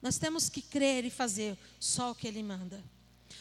Nós 0.00 0.18
temos 0.18 0.48
que 0.48 0.62
crer 0.62 1.04
e 1.04 1.10
fazer 1.10 1.58
só 1.78 2.10
o 2.10 2.14
que 2.14 2.26
Ele 2.26 2.42
manda. 2.42 2.82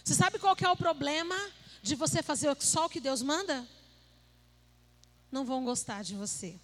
Você 0.07 0.13
sabe 0.13 0.39
qual 0.39 0.55
é 0.57 0.69
o 0.69 0.77
problema 0.77 1.35
de 1.83 1.93
você 1.93 2.23
fazer 2.23 2.55
só 2.61 2.85
o 2.85 2.89
que 2.89 3.01
Deus 3.01 3.21
manda? 3.21 3.67
Não 5.29 5.43
vão 5.43 5.65
gostar 5.65 6.01
de 6.01 6.15
você. 6.15 6.57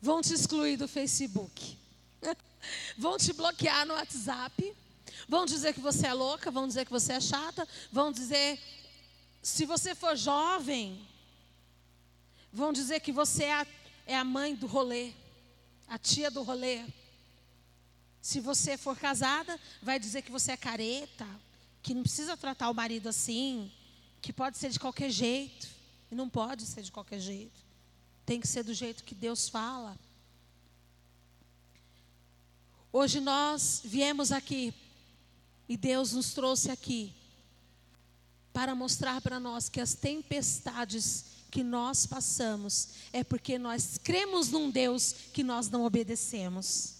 Vão 0.00 0.22
te 0.22 0.32
excluir 0.32 0.78
do 0.78 0.88
Facebook. 0.88 1.76
vão 2.96 3.18
te 3.18 3.34
bloquear 3.34 3.84
no 3.84 3.92
WhatsApp, 3.92 4.74
vão 5.28 5.44
dizer 5.44 5.74
que 5.74 5.80
você 5.80 6.06
é 6.06 6.14
louca, 6.14 6.50
vão 6.50 6.66
dizer 6.66 6.86
que 6.86 6.90
você 6.90 7.12
é 7.12 7.20
chata, 7.20 7.68
vão 7.92 8.10
dizer, 8.10 8.58
se 9.42 9.66
você 9.66 9.94
for 9.94 10.16
jovem, 10.16 11.06
vão 12.50 12.72
dizer 12.72 13.00
que 13.00 13.12
você 13.12 13.44
é 13.44 13.52
a, 13.52 13.66
é 14.06 14.16
a 14.16 14.24
mãe 14.24 14.54
do 14.54 14.66
rolê, 14.66 15.12
a 15.86 15.98
tia 15.98 16.30
do 16.30 16.42
rolê. 16.42 16.82
Se 18.20 18.40
você 18.40 18.76
for 18.76 18.96
casada, 18.96 19.58
vai 19.82 19.98
dizer 19.98 20.22
que 20.22 20.30
você 20.30 20.52
é 20.52 20.56
careta, 20.56 21.26
que 21.82 21.94
não 21.94 22.02
precisa 22.02 22.36
tratar 22.36 22.68
o 22.70 22.74
marido 22.74 23.08
assim, 23.08 23.70
que 24.20 24.32
pode 24.32 24.58
ser 24.58 24.70
de 24.70 24.78
qualquer 24.78 25.10
jeito. 25.10 25.68
E 26.10 26.14
não 26.14 26.28
pode 26.28 26.66
ser 26.66 26.82
de 26.82 26.92
qualquer 26.92 27.20
jeito. 27.20 27.60
Tem 28.26 28.40
que 28.40 28.48
ser 28.48 28.62
do 28.62 28.74
jeito 28.74 29.04
que 29.04 29.14
Deus 29.14 29.48
fala. 29.48 29.96
Hoje 32.92 33.20
nós 33.20 33.80
viemos 33.84 34.32
aqui 34.32 34.74
e 35.68 35.76
Deus 35.76 36.12
nos 36.12 36.34
trouxe 36.34 36.70
aqui 36.70 37.14
para 38.52 38.74
mostrar 38.74 39.20
para 39.20 39.38
nós 39.38 39.68
que 39.68 39.80
as 39.80 39.94
tempestades 39.94 41.26
que 41.50 41.62
nós 41.62 42.06
passamos 42.06 42.88
é 43.12 43.22
porque 43.22 43.58
nós 43.58 43.96
cremos 43.96 44.50
num 44.50 44.70
Deus 44.70 45.14
que 45.32 45.44
nós 45.44 45.70
não 45.70 45.84
obedecemos. 45.84 46.99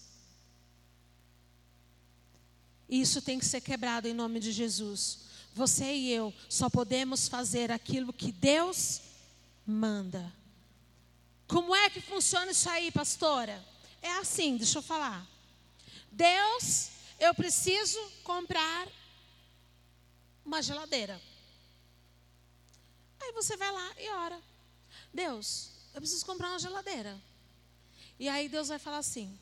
Isso 2.91 3.21
tem 3.21 3.39
que 3.39 3.45
ser 3.45 3.61
quebrado 3.61 4.09
em 4.09 4.13
nome 4.13 4.37
de 4.41 4.51
Jesus. 4.51 5.19
Você 5.53 5.85
e 5.95 6.11
eu 6.11 6.33
só 6.49 6.69
podemos 6.69 7.29
fazer 7.29 7.71
aquilo 7.71 8.11
que 8.11 8.33
Deus 8.33 9.01
manda. 9.65 10.33
Como 11.47 11.73
é 11.73 11.89
que 11.89 12.01
funciona 12.01 12.51
isso 12.51 12.69
aí, 12.69 12.91
pastora? 12.91 13.65
É 14.01 14.11
assim, 14.17 14.57
deixa 14.57 14.79
eu 14.79 14.81
falar. 14.81 15.25
Deus, 16.11 16.89
eu 17.17 17.33
preciso 17.33 17.97
comprar 18.25 18.89
uma 20.43 20.61
geladeira. 20.61 21.21
Aí 23.21 23.31
você 23.31 23.55
vai 23.55 23.71
lá 23.71 23.91
e 23.97 24.09
ora. 24.09 24.41
Deus, 25.13 25.71
eu 25.93 26.01
preciso 26.01 26.25
comprar 26.25 26.49
uma 26.49 26.59
geladeira. 26.59 27.17
E 28.19 28.27
aí 28.27 28.49
Deus 28.49 28.67
vai 28.67 28.79
falar 28.79 28.97
assim: 28.97 29.39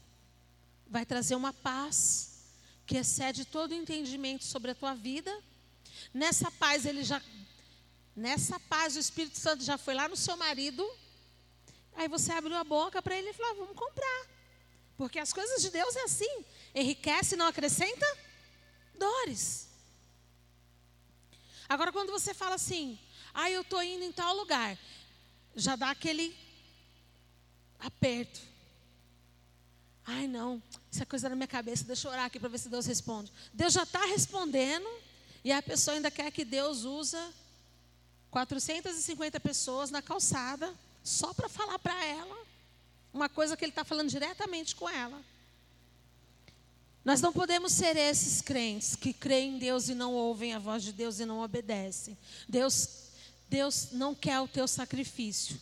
vai 0.88 1.06
trazer 1.06 1.34
uma 1.36 1.52
paz 1.52 2.29
que 2.90 2.98
excede 2.98 3.46
todo 3.46 3.72
entendimento 3.72 4.44
sobre 4.44 4.72
a 4.72 4.76
tua 4.76 4.96
vida. 4.96 5.32
Nessa 6.12 6.50
paz 6.50 6.88
ele 6.88 7.04
já 7.04 7.22
nessa 8.16 8.60
paz 8.62 8.96
o 8.96 9.00
Espírito 9.00 9.38
Santo 9.38 9.64
já 9.64 9.78
foi 9.78 9.94
lá 9.94 10.08
no 10.10 10.18
seu 10.18 10.36
marido. 10.36 10.84
Aí 11.96 12.08
você 12.08 12.32
abriu 12.32 12.58
a 12.58 12.64
boca 12.64 13.00
para 13.00 13.16
ele 13.16 13.30
e 13.30 13.34
falou: 13.34 13.58
"Vamos 13.58 13.78
comprar". 13.78 14.28
Porque 14.98 15.20
as 15.20 15.32
coisas 15.32 15.62
de 15.62 15.70
Deus 15.70 15.96
é 15.96 16.02
assim. 16.02 16.44
Enriquece 16.74 17.36
não 17.36 17.46
acrescenta 17.46 18.08
dores. 18.96 19.70
Agora, 21.70 21.92
quando 21.92 22.12
você 22.12 22.34
fala 22.34 22.56
assim, 22.56 22.98
ah, 23.32 23.52
eu 23.52 23.62
estou 23.62 23.84
indo 23.84 24.04
em 24.04 24.12
tal 24.12 24.36
lugar, 24.36 24.76
já 25.56 25.76
dá 25.76 25.92
aquele 25.92 26.36
aperto. 27.80 28.42
Ai, 30.12 30.28
não, 30.28 30.60
isso 30.92 31.04
é 31.04 31.06
coisa 31.06 31.30
na 31.30 31.36
minha 31.36 31.48
cabeça, 31.48 31.84
deixa 31.84 32.08
eu 32.08 32.12
orar 32.12 32.26
aqui 32.26 32.40
para 32.40 32.50
ver 32.50 32.58
se 32.58 32.68
Deus 32.68 32.88
responde. 32.88 33.32
Deus 33.54 33.74
já 33.74 33.84
está 33.84 34.04
respondendo 34.06 34.90
e 35.44 35.52
a 35.52 35.62
pessoa 35.62 35.96
ainda 35.96 36.10
quer 36.10 36.32
que 36.32 36.44
Deus 36.44 36.84
usa 36.84 37.32
450 38.32 39.40
pessoas 39.40 39.92
na 39.92 40.02
calçada 40.02 40.74
só 41.04 41.32
para 41.32 41.48
falar 41.48 41.78
para 41.78 42.04
ela 42.04 42.40
uma 43.14 43.30
coisa 43.30 43.56
que 43.56 43.64
Ele 43.64 43.72
está 43.72 43.84
falando 43.84 44.10
diretamente 44.10 44.76
com 44.76 44.90
ela. 44.90 45.22
Nós 47.06 47.22
não 47.22 47.32
podemos 47.32 47.72
ser 47.72 47.96
esses 47.96 48.42
crentes 48.42 48.96
que 48.96 49.14
creem 49.14 49.58
em 49.58 49.60
Deus 49.60 49.90
e 49.90 49.94
não 49.94 50.16
ouvem 50.16 50.54
a 50.54 50.60
voz 50.60 50.82
de 50.82 50.92
Deus 50.92 51.20
e 51.20 51.26
não 51.26 51.40
obedecem. 51.40 52.18
Deus, 52.48 53.12
Deus 53.48 53.90
não 53.92 54.16
quer 54.16 54.40
o 54.40 54.48
teu 54.48 54.68
sacrifício. 54.68 55.60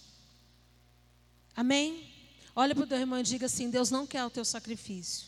Amém? 1.53 2.16
Olha 2.59 2.73
para 2.73 2.85
o 2.85 2.87
teu 2.87 2.97
irmão 2.97 3.19
e 3.19 3.23
diga 3.23 3.45
assim: 3.45 3.69
Deus 3.69 3.91
não 3.91 4.07
quer 4.07 4.25
o 4.25 4.31
teu 4.31 4.43
sacrifício. 4.43 5.27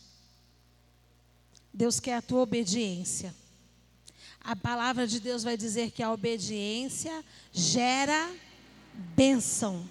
Deus 1.72 2.00
quer 2.00 2.16
a 2.16 2.24
tua 2.24 2.42
obediência. 2.42 3.36
A 4.42 4.56
palavra 4.56 5.06
de 5.06 5.20
Deus 5.20 5.44
vai 5.44 5.56
dizer 5.56 5.92
que 5.92 6.02
a 6.02 6.12
obediência 6.12 7.24
gera 7.54 8.36
bênção. 9.16 9.88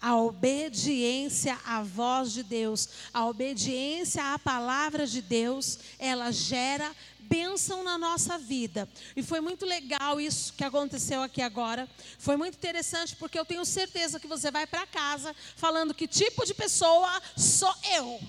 A 0.00 0.16
obediência 0.16 1.56
à 1.64 1.84
voz 1.84 2.32
de 2.32 2.42
Deus, 2.42 2.88
a 3.14 3.26
obediência 3.26 4.34
à 4.34 4.36
palavra 4.36 5.06
de 5.06 5.22
Deus, 5.22 5.78
ela 6.00 6.32
gera 6.32 6.90
bênção 7.30 7.84
na 7.84 7.96
nossa 7.96 8.36
vida. 8.36 8.88
E 9.14 9.22
foi 9.22 9.40
muito 9.40 9.64
legal 9.64 10.20
isso 10.20 10.52
que 10.52 10.64
aconteceu 10.64 11.22
aqui 11.22 11.40
agora. 11.40 11.88
Foi 12.18 12.36
muito 12.36 12.56
interessante 12.56 13.14
porque 13.14 13.38
eu 13.38 13.44
tenho 13.44 13.64
certeza 13.64 14.18
que 14.18 14.26
você 14.26 14.50
vai 14.50 14.66
para 14.66 14.84
casa 14.84 15.34
falando 15.54 15.94
que 15.94 16.08
tipo 16.08 16.44
de 16.44 16.52
pessoa 16.52 17.22
sou 17.36 17.72
eu. 17.94 18.20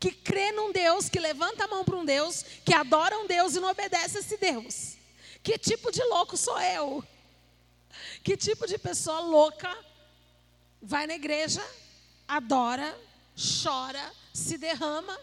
Que 0.00 0.10
crê 0.10 0.50
num 0.50 0.72
Deus, 0.72 1.08
que 1.08 1.20
levanta 1.20 1.64
a 1.64 1.68
mão 1.68 1.84
para 1.84 1.96
um 1.96 2.04
Deus, 2.04 2.44
que 2.64 2.74
adora 2.74 3.16
um 3.20 3.28
Deus 3.28 3.54
e 3.54 3.60
não 3.60 3.70
obedece 3.70 4.16
a 4.16 4.20
esse 4.20 4.36
Deus. 4.36 4.96
Que 5.40 5.56
tipo 5.56 5.92
de 5.92 6.02
louco 6.02 6.36
sou 6.36 6.60
eu? 6.60 7.04
Que 8.24 8.36
tipo 8.36 8.66
de 8.66 8.78
pessoa 8.78 9.20
louca 9.20 9.72
vai 10.80 11.06
na 11.06 11.14
igreja, 11.14 11.64
adora, 12.26 12.98
chora, 13.62 14.12
se 14.34 14.58
derrama, 14.58 15.16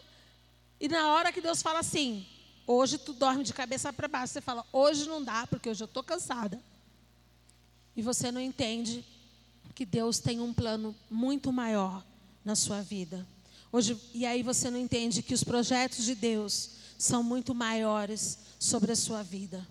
e 0.80 0.88
na 0.88 1.12
hora 1.12 1.30
que 1.30 1.42
Deus 1.42 1.60
fala 1.60 1.80
assim: 1.80 2.26
hoje 2.70 2.98
tu 2.98 3.12
dorme 3.12 3.42
de 3.42 3.52
cabeça 3.52 3.92
para 3.92 4.06
baixo, 4.06 4.32
você 4.32 4.40
fala: 4.40 4.64
hoje 4.72 5.08
não 5.08 5.22
dá, 5.22 5.46
porque 5.46 5.68
hoje 5.68 5.82
eu 5.82 5.86
estou 5.86 6.02
cansada. 6.02 6.60
E 7.96 8.02
você 8.02 8.30
não 8.30 8.40
entende 8.40 9.04
que 9.74 9.84
Deus 9.84 10.18
tem 10.18 10.40
um 10.40 10.54
plano 10.54 10.94
muito 11.10 11.52
maior 11.52 12.04
na 12.44 12.54
sua 12.54 12.80
vida. 12.82 13.26
Hoje, 13.72 13.98
e 14.14 14.24
aí 14.24 14.42
você 14.42 14.70
não 14.70 14.78
entende 14.78 15.22
que 15.22 15.34
os 15.34 15.44
projetos 15.44 16.04
de 16.04 16.14
Deus 16.14 16.70
são 16.98 17.22
muito 17.22 17.54
maiores 17.54 18.38
sobre 18.58 18.92
a 18.92 18.96
sua 18.96 19.22
vida. 19.22 19.66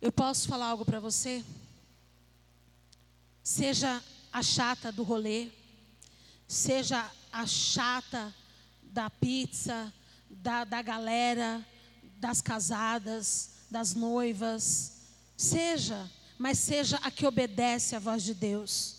Eu 0.00 0.12
posso 0.12 0.46
falar 0.46 0.66
algo 0.66 0.84
para 0.84 1.00
você? 1.00 1.44
Seja 3.42 4.02
a 4.32 4.42
chata 4.42 4.92
do 4.92 5.02
rolê, 5.02 5.48
seja 6.46 7.10
a 7.32 7.46
chata 7.46 8.32
da 8.82 9.10
pizza, 9.10 9.92
da, 10.30 10.64
da 10.64 10.82
galera, 10.82 11.66
das 12.16 12.40
casadas, 12.40 13.50
das 13.70 13.94
noivas, 13.94 14.92
seja, 15.36 16.10
mas 16.38 16.58
seja 16.58 16.98
a 17.02 17.10
que 17.10 17.26
obedece 17.26 17.94
à 17.94 17.98
voz 17.98 18.22
de 18.22 18.34
Deus. 18.34 18.96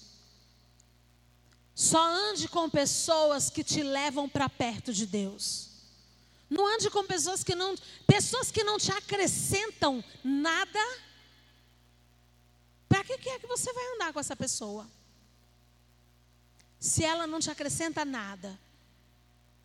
Só 1.75 2.03
ande 2.03 2.47
com 2.47 2.69
pessoas 2.69 3.49
que 3.49 3.63
te 3.63 3.81
levam 3.81 4.27
para 4.27 4.49
perto 4.49 4.93
de 4.93 5.05
Deus. 5.05 5.69
Não 6.49 6.65
ande 6.75 6.89
com 6.89 7.05
pessoas 7.05 7.43
que 7.43 7.55
não, 7.55 7.75
pessoas 8.07 8.51
que 8.51 8.63
não 8.63 8.77
te 8.77 8.91
acrescentam 8.91 10.03
nada 10.23 10.79
para 12.89 13.03
que, 13.03 13.19
que 13.19 13.29
é 13.29 13.37
que 13.37 13.45
você 13.45 13.71
vai 13.71 13.85
andar 13.93 14.11
com 14.11 14.19
essa 14.19 14.35
pessoa? 14.35 14.89
Se 16.79 17.05
ela 17.05 17.27
não 17.27 17.39
te 17.39 17.51
acrescenta 17.51 18.03
nada. 18.03 18.59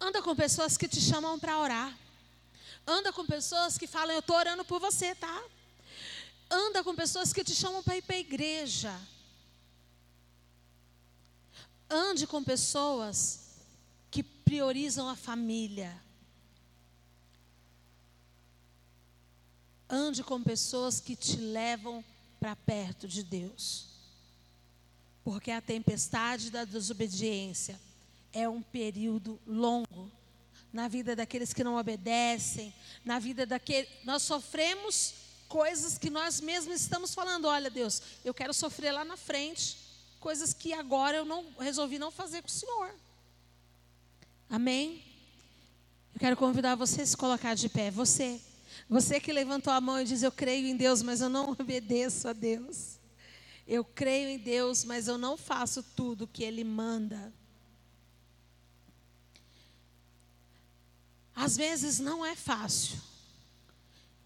Anda 0.00 0.22
com 0.22 0.34
pessoas 0.34 0.76
que 0.76 0.88
te 0.88 1.00
chamam 1.00 1.38
para 1.38 1.58
orar. 1.58 1.98
Anda 2.86 3.12
com 3.12 3.24
pessoas 3.24 3.78
que 3.78 3.86
falam, 3.86 4.14
eu 4.14 4.20
estou 4.20 4.36
orando 4.36 4.64
por 4.64 4.78
você, 4.78 5.14
tá? 5.14 5.42
Anda 6.50 6.84
com 6.84 6.94
pessoas 6.94 7.32
que 7.32 7.42
te 7.42 7.54
chamam 7.54 7.82
para 7.82 7.96
ir 7.96 8.02
para 8.02 8.16
a 8.16 8.18
igreja. 8.18 9.00
Ande 11.88 12.26
com 12.26 12.42
pessoas 12.42 13.40
que 14.10 14.22
priorizam 14.22 15.08
a 15.08 15.16
família. 15.16 15.96
Ande 19.88 20.22
com 20.22 20.42
pessoas 20.42 21.00
que 21.00 21.16
te 21.16 21.36
levam 21.36 22.04
para 22.38 22.54
perto 22.54 23.08
de 23.08 23.22
Deus. 23.22 23.86
Porque 25.22 25.50
a 25.50 25.62
tempestade 25.62 26.50
da 26.50 26.64
desobediência 26.64 27.80
é 28.34 28.48
um 28.48 28.60
período 28.60 29.40
longo 29.46 30.10
na 30.72 30.88
vida 30.88 31.14
daqueles 31.14 31.52
que 31.52 31.62
não 31.62 31.76
obedecem, 31.76 32.74
na 33.04 33.18
vida 33.18 33.46
daquele 33.46 33.88
nós 34.04 34.22
sofremos 34.22 35.14
coisas 35.48 35.96
que 35.96 36.10
nós 36.10 36.40
mesmos 36.40 36.80
estamos 36.80 37.14
falando, 37.14 37.46
olha 37.46 37.70
Deus, 37.70 38.02
eu 38.24 38.34
quero 38.34 38.52
sofrer 38.52 38.90
lá 38.90 39.04
na 39.04 39.16
frente, 39.16 39.78
coisas 40.18 40.52
que 40.52 40.72
agora 40.72 41.16
eu 41.16 41.24
não 41.24 41.46
resolvi 41.60 41.98
não 41.98 42.10
fazer 42.10 42.42
com 42.42 42.48
o 42.48 42.50
Senhor. 42.50 42.92
Amém? 44.50 45.02
Eu 46.12 46.20
quero 46.20 46.36
convidar 46.36 46.74
você 46.74 47.02
a 47.02 47.06
se 47.06 47.16
colocar 47.16 47.54
de 47.54 47.68
pé, 47.68 47.90
você 47.90 48.40
você 48.88 49.18
que 49.18 49.32
levantou 49.32 49.72
a 49.72 49.80
mão 49.80 50.00
e 50.00 50.04
diz: 50.04 50.22
Eu 50.22 50.32
creio 50.32 50.66
em 50.66 50.76
Deus, 50.76 51.02
mas 51.02 51.20
eu 51.20 51.28
não 51.28 51.50
obedeço 51.58 52.28
a 52.28 52.32
Deus. 52.32 52.98
Eu 53.66 53.84
creio 53.84 54.28
em 54.28 54.38
Deus, 54.38 54.84
mas 54.84 55.08
eu 55.08 55.16
não 55.16 55.36
faço 55.36 55.82
tudo 55.96 56.26
que 56.26 56.44
Ele 56.44 56.64
manda. 56.64 57.32
Às 61.34 61.56
vezes 61.56 61.98
não 61.98 62.24
é 62.24 62.36
fácil. 62.36 62.98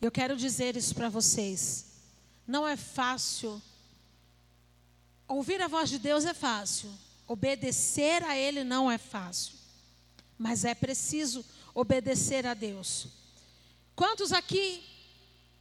Eu 0.01 0.11
quero 0.11 0.37
dizer 0.37 0.77
isso 0.77 0.95
para 0.95 1.09
vocês. 1.09 1.87
Não 2.47 2.67
é 2.67 2.77
fácil. 2.77 3.61
Ouvir 5.27 5.61
a 5.61 5.69
voz 5.69 5.91
de 5.91 5.99
Deus 5.99 6.25
é 6.25 6.35
fácil. 6.35 6.91
Obedecer 7.27 8.23
a 8.25 8.37
Ele 8.37 8.63
não 8.63 8.91
é 8.91 8.99
fácil. 8.99 9.55
Mas 10.39 10.65
é 10.65 10.75
preciso 10.75 11.45
obedecer 11.75 12.47
a 12.47 12.55
Deus. 12.55 13.09
Quantos 13.97 14.33
aqui, 14.33 14.83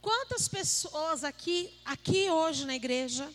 quantas 0.00 0.48
pessoas 0.48 1.24
aqui, 1.24 1.72
aqui 1.84 2.30
hoje 2.30 2.64
na 2.64 2.74
igreja, 2.74 3.28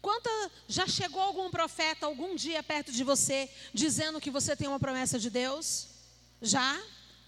quanta, 0.00 0.30
já 0.68 0.86
chegou 0.86 1.20
algum 1.20 1.50
profeta 1.50 2.06
algum 2.06 2.36
dia 2.36 2.62
perto 2.62 2.92
de 2.92 3.02
você 3.02 3.50
dizendo 3.74 4.20
que 4.20 4.30
você 4.30 4.54
tem 4.54 4.68
uma 4.68 4.78
promessa 4.78 5.18
de 5.18 5.28
Deus? 5.28 5.88
Já? 6.40 6.80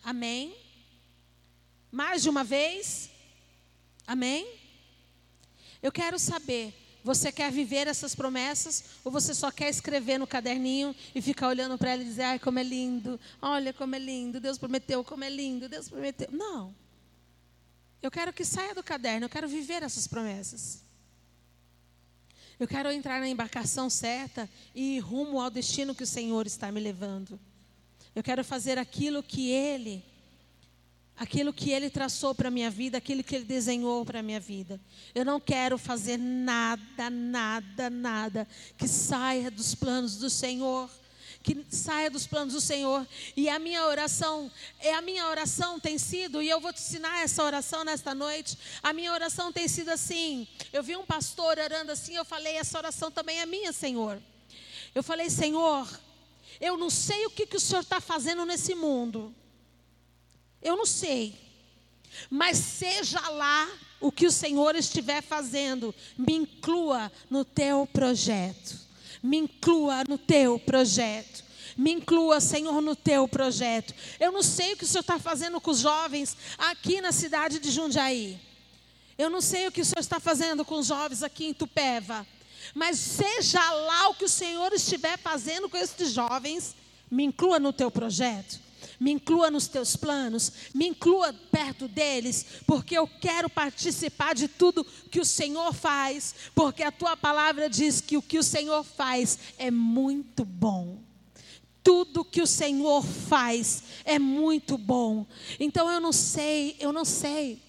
Amém? 0.03 0.57
Mais 1.91 2.23
de 2.23 2.29
uma 2.29 2.43
vez? 2.43 3.11
Amém? 4.07 4.49
Eu 5.83 5.93
quero 5.93 6.19
saber, 6.19 6.75
você 7.05 7.33
quer 7.33 7.51
viver 7.51 7.87
essas 7.87 8.15
promessas 8.15 8.85
ou 9.05 9.11
você 9.11 9.35
só 9.35 9.51
quer 9.51 9.69
escrever 9.69 10.19
no 10.19 10.27
caderninho 10.27 10.95
e 11.15 11.21
ficar 11.21 11.49
olhando 11.49 11.77
para 11.77 11.91
ela 11.91 12.03
e 12.03 12.07
dizer: 12.07 12.23
"Ai, 12.23 12.39
como 12.39 12.59
é 12.59 12.63
lindo. 12.63 13.19
Olha 13.41 13.73
como 13.73 13.95
é 13.95 13.99
lindo. 13.99 14.41
Deus 14.41 14.59
prometeu, 14.59 15.03
como 15.05 15.25
é 15.25 15.31
lindo. 15.31 15.69
Deus 15.69 15.89
prometeu". 15.89 16.29
Não. 16.31 16.75
Eu 18.01 18.11
quero 18.11 18.33
que 18.33 18.45
saia 18.45 18.75
do 18.75 18.83
caderno, 18.83 19.27
eu 19.27 19.31
quero 19.31 19.49
viver 19.49 19.83
essas 19.83 20.07
promessas. 20.07 20.83
Eu 22.59 22.69
quero 22.69 22.91
entrar 22.91 23.21
na 23.21 23.29
embarcação 23.29 23.91
certa 23.91 24.49
e 24.75 24.97
ir 24.97 25.01
rumo 25.01 25.41
ao 25.41 25.51
destino 25.51 25.95
que 25.95 26.05
o 26.05 26.07
Senhor 26.07 26.47
está 26.47 26.71
me 26.71 26.81
levando. 26.81 27.39
Eu 28.15 28.23
quero 28.23 28.45
fazer 28.45 28.79
aquilo 28.79 29.23
que 29.23 29.51
ele 29.51 30.05
aquilo 31.17 31.53
que 31.53 31.71
ele 31.71 31.89
traçou 31.89 32.35
para 32.35 32.49
a 32.49 32.51
minha 32.51 32.71
vida, 32.71 32.99
aquilo 32.99 33.23
que 33.23 33.37
ele 33.37 33.45
desenhou 33.45 34.05
para 34.05 34.21
a 34.21 34.23
minha 34.23 34.41
vida. 34.41 34.81
Eu 35.15 35.25
não 35.25 35.39
quero 35.39 35.79
fazer 35.79 36.19
nada, 36.19 37.09
nada, 37.11 37.89
nada 37.89 38.49
que 38.77 38.89
saia 38.89 39.51
dos 39.51 39.75
planos 39.75 40.17
do 40.17 40.29
Senhor, 40.29 40.91
que 41.43 41.65
saia 41.71 42.11
dos 42.11 42.27
planos 42.27 42.55
do 42.55 42.61
Senhor. 42.61 43.07
E 43.37 43.49
a 43.49 43.59
minha 43.59 43.85
oração, 43.87 44.51
é 44.81 44.95
a 44.95 45.01
minha 45.01 45.29
oração 45.29 45.79
tem 45.79 45.97
sido, 45.97 46.43
e 46.43 46.49
eu 46.49 46.61
vou 46.61 46.73
te 46.73 46.81
ensinar 46.81 47.23
essa 47.23 47.45
oração 47.45 47.85
nesta 47.85 48.15
noite. 48.15 48.59
A 48.83 48.93
minha 48.93 49.13
oração 49.13 49.53
tem 49.53 49.69
sido 49.69 49.91
assim. 49.91 50.49
Eu 50.73 50.83
vi 50.83 50.97
um 50.97 51.05
pastor 51.07 51.59
orando 51.59 51.93
assim, 51.93 52.17
eu 52.17 52.25
falei, 52.25 52.57
essa 52.57 52.79
oração 52.79 53.11
também 53.11 53.41
é 53.41 53.47
minha, 53.47 53.73
Senhor. 53.73 54.21
Eu 54.95 55.03
falei, 55.03 55.31
Senhor, 55.31 55.89
eu 56.63 56.77
não 56.77 56.89
sei 56.89 57.27
o 57.27 57.31
que, 57.31 57.45
que 57.45 57.57
o 57.57 57.61
Senhor 57.61 57.81
está 57.81 58.01
fazendo 58.01 58.47
nesse 58.47 58.73
mundo. 58.77 59.35
Eu 60.63 60.77
não 60.77 60.87
sei. 60.87 61.37
Mas 62.31 62.57
seja 62.57 63.19
lá 63.31 63.69
o 64.01 64.13
que 64.13 64.27
o 64.27 64.31
Senhor 64.31 64.77
estiver 64.77 65.23
fazendo, 65.23 65.93
me 66.17 66.35
inclua 66.35 67.11
no 67.29 67.45
teu 67.45 67.85
projeto. 67.93 68.79
Me 69.21 69.39
inclua 69.39 70.05
no 70.09 70.17
teu 70.17 70.57
projeto. 70.57 71.43
Me 71.77 71.91
inclua, 71.91 72.41
Senhor, 72.41 72.81
no 72.81 72.95
teu 72.95 73.27
projeto. 73.27 73.93
Eu 74.21 74.31
não 74.31 74.43
sei 74.43 74.75
o 74.75 74.77
que 74.77 74.85
o 74.85 74.87
Senhor 74.87 75.01
está 75.01 75.19
fazendo 75.19 75.61
com 75.61 75.73
os 75.73 75.81
jovens 75.81 76.37
aqui 76.59 77.01
na 77.01 77.11
cidade 77.11 77.59
de 77.59 77.73
Jundiaí. 77.73 78.39
Eu 79.19 79.29
não 79.29 79.41
sei 79.41 79.67
o 79.67 79.73
que 79.73 79.81
o 79.81 79.85
Senhor 79.85 80.01
está 80.01 80.21
fazendo 80.21 80.65
com 80.65 80.79
os 80.79 80.87
jovens 80.87 81.25
aqui 81.25 81.47
em 81.47 81.55
Tupéva. 81.55 82.25
Mas 82.75 82.99
seja 82.99 83.61
lá 83.73 84.09
o 84.09 84.15
que 84.15 84.25
o 84.25 84.29
Senhor 84.29 84.73
estiver 84.73 85.19
fazendo 85.19 85.69
com 85.69 85.77
esses 85.77 86.13
jovens, 86.13 86.75
me 87.11 87.25
inclua 87.25 87.59
no 87.59 87.73
teu 87.73 87.91
projeto 87.91 88.61
me 89.03 89.11
inclua 89.11 89.51
nos 89.51 89.67
teus 89.67 89.97
planos, 89.97 90.53
me 90.73 90.87
inclua 90.87 91.35
perto 91.51 91.89
deles, 91.89 92.47
porque 92.67 92.97
eu 92.97 93.07
quero 93.07 93.51
participar 93.51 94.33
de 94.33 94.47
tudo 94.47 94.85
que 95.11 95.19
o 95.19 95.25
Senhor 95.25 95.73
faz, 95.75 96.35
porque 96.55 96.85
a 96.85 96.93
tua 96.93 97.17
palavra 97.17 97.69
diz 97.69 98.01
que 98.01 98.17
o 98.17 98.23
que 98.23 98.39
o 98.39 98.45
Senhor 98.45 98.85
faz 98.85 99.39
é 99.59 99.73
muito 99.73 100.45
bom. 100.45 100.99
Tudo 101.83 102.25
que 102.25 102.41
o 102.41 102.47
Senhor 102.47 103.05
faz 103.05 103.83
é 104.05 104.21
muito 104.21 104.79
bom. 104.79 105.27
Então 105.59 105.91
eu 105.91 106.01
não 106.01 106.13
sei, 106.13 106.77
eu 106.79 106.93
não 106.93 107.05
sei. 107.05 107.61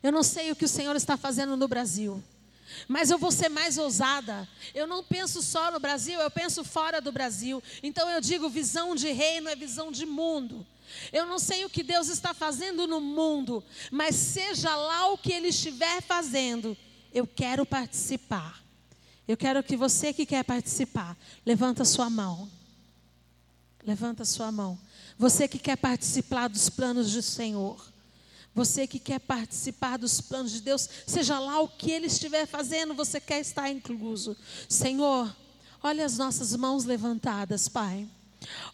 Eu 0.00 0.12
não 0.12 0.22
sei 0.22 0.52
o 0.52 0.56
que 0.56 0.64
o 0.64 0.68
Senhor 0.68 0.94
está 0.94 1.16
fazendo 1.16 1.56
no 1.56 1.66
Brasil. 1.66 2.22
Mas 2.88 3.10
eu 3.10 3.18
vou 3.18 3.30
ser 3.30 3.48
mais 3.48 3.78
ousada. 3.78 4.48
Eu 4.74 4.86
não 4.86 5.02
penso 5.02 5.42
só 5.42 5.70
no 5.70 5.80
Brasil, 5.80 6.20
eu 6.20 6.30
penso 6.30 6.64
fora 6.64 7.00
do 7.00 7.12
Brasil. 7.12 7.62
Então 7.82 8.08
eu 8.10 8.20
digo: 8.20 8.48
visão 8.48 8.94
de 8.94 9.10
reino 9.12 9.48
é 9.48 9.56
visão 9.56 9.90
de 9.90 10.06
mundo. 10.06 10.66
Eu 11.12 11.26
não 11.26 11.38
sei 11.38 11.64
o 11.64 11.70
que 11.70 11.82
Deus 11.82 12.08
está 12.08 12.34
fazendo 12.34 12.86
no 12.86 13.00
mundo, 13.00 13.62
mas 13.90 14.14
seja 14.14 14.74
lá 14.74 15.12
o 15.12 15.18
que 15.18 15.32
Ele 15.32 15.48
estiver 15.48 16.02
fazendo, 16.02 16.76
eu 17.12 17.26
quero 17.26 17.64
participar. 17.64 18.60
Eu 19.26 19.36
quero 19.36 19.62
que 19.62 19.76
você 19.76 20.12
que 20.12 20.26
quer 20.26 20.42
participar, 20.42 21.16
levanta 21.46 21.84
sua 21.84 22.10
mão. 22.10 22.50
Levanta 23.86 24.24
sua 24.24 24.50
mão. 24.52 24.78
Você 25.16 25.46
que 25.46 25.58
quer 25.58 25.76
participar 25.76 26.48
dos 26.48 26.68
planos 26.68 27.12
do 27.12 27.22
Senhor. 27.22 27.80
Você 28.54 28.86
que 28.86 28.98
quer 28.98 29.20
participar 29.20 29.96
dos 29.96 30.20
planos 30.20 30.52
de 30.52 30.60
Deus, 30.60 30.88
seja 31.06 31.38
lá 31.38 31.60
o 31.60 31.68
que 31.68 31.90
Ele 31.90 32.06
estiver 32.06 32.46
fazendo, 32.46 32.94
você 32.94 33.20
quer 33.20 33.40
estar 33.40 33.70
incluso. 33.70 34.36
Senhor, 34.68 35.34
olha 35.82 36.04
as 36.04 36.18
nossas 36.18 36.54
mãos 36.56 36.84
levantadas, 36.84 37.68
Pai. 37.68 38.08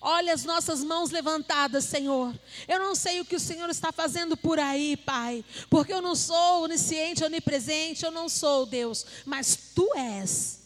Olha 0.00 0.32
as 0.32 0.44
nossas 0.44 0.82
mãos 0.82 1.10
levantadas, 1.10 1.84
Senhor. 1.84 2.34
Eu 2.68 2.78
não 2.78 2.94
sei 2.94 3.20
o 3.20 3.24
que 3.24 3.36
o 3.36 3.40
Senhor 3.40 3.68
está 3.68 3.92
fazendo 3.92 4.36
por 4.36 4.58
aí, 4.58 4.96
Pai, 4.96 5.44
porque 5.68 5.92
eu 5.92 6.00
não 6.00 6.14
sou 6.14 6.64
onisciente, 6.64 7.24
onipresente, 7.24 8.04
eu 8.04 8.10
não 8.10 8.28
sou 8.28 8.64
Deus, 8.64 9.04
mas 9.24 9.56
Tu 9.74 9.88
és. 9.94 10.60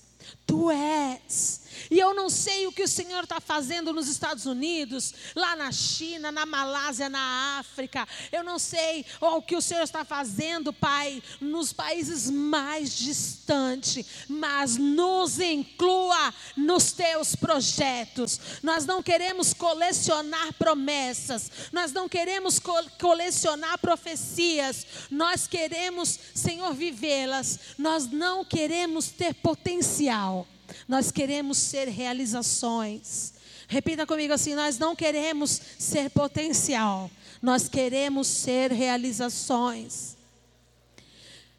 Tu 0.47 0.71
és. 0.71 1.61
E 1.91 1.99
eu 1.99 2.15
não 2.15 2.29
sei 2.29 2.67
o 2.67 2.73
que 2.73 2.83
o 2.83 2.89
Senhor 2.89 3.23
está 3.23 3.41
fazendo 3.41 3.93
nos 3.93 4.09
Estados 4.09 4.47
Unidos, 4.47 5.15
lá 5.35 5.55
na 5.55 5.71
China, 5.71 6.33
na 6.33 6.45
Malásia, 6.45 7.09
na 7.09 7.59
África. 7.59 8.07
Eu 8.33 8.43
não 8.43 8.59
sei 8.59 9.05
o 9.21 9.41
que 9.43 9.57
o 9.57 9.61
Senhor 9.61 9.83
está 9.83 10.05
fazendo, 10.05 10.73
Pai, 10.73 11.23
nos 11.41 11.73
países 11.73 12.31
mais 12.31 12.97
distantes, 12.97 14.05
mas 14.29 14.77
nos 14.77 15.39
inclua 15.39 16.35
nos 16.57 16.93
teus 16.93 17.37
projetos. 17.37 18.41
Nós 18.63 18.85
não 18.87 19.03
queremos 19.03 19.55
colecionar 19.55 20.53
promessas, 20.55 21.51
nós 21.73 21.93
não 21.93 22.09
queremos 22.09 22.59
co 22.59 22.81
colecionar 22.99 23.79
profecias, 23.79 24.87
nós 25.11 25.47
queremos, 25.47 26.19
Senhor, 26.35 26.73
vivê-las. 26.75 27.61
Nós 27.79 28.07
não 28.07 28.45
queremos 28.45 29.11
ter 29.11 29.35
potencial. 29.35 30.47
Nós 30.89 31.11
queremos 31.11 31.59
ser 31.59 31.89
realizações. 31.89 33.35
Repita 33.69 34.07
comigo 34.07 34.33
assim: 34.33 34.55
nós 34.55 34.79
não 34.79 34.97
queremos 34.97 35.61
ser 35.79 36.11
potencial, 36.11 37.11
nós 37.41 37.69
queremos 37.69 38.27
ser 38.27 38.73
realizações. 38.73 40.17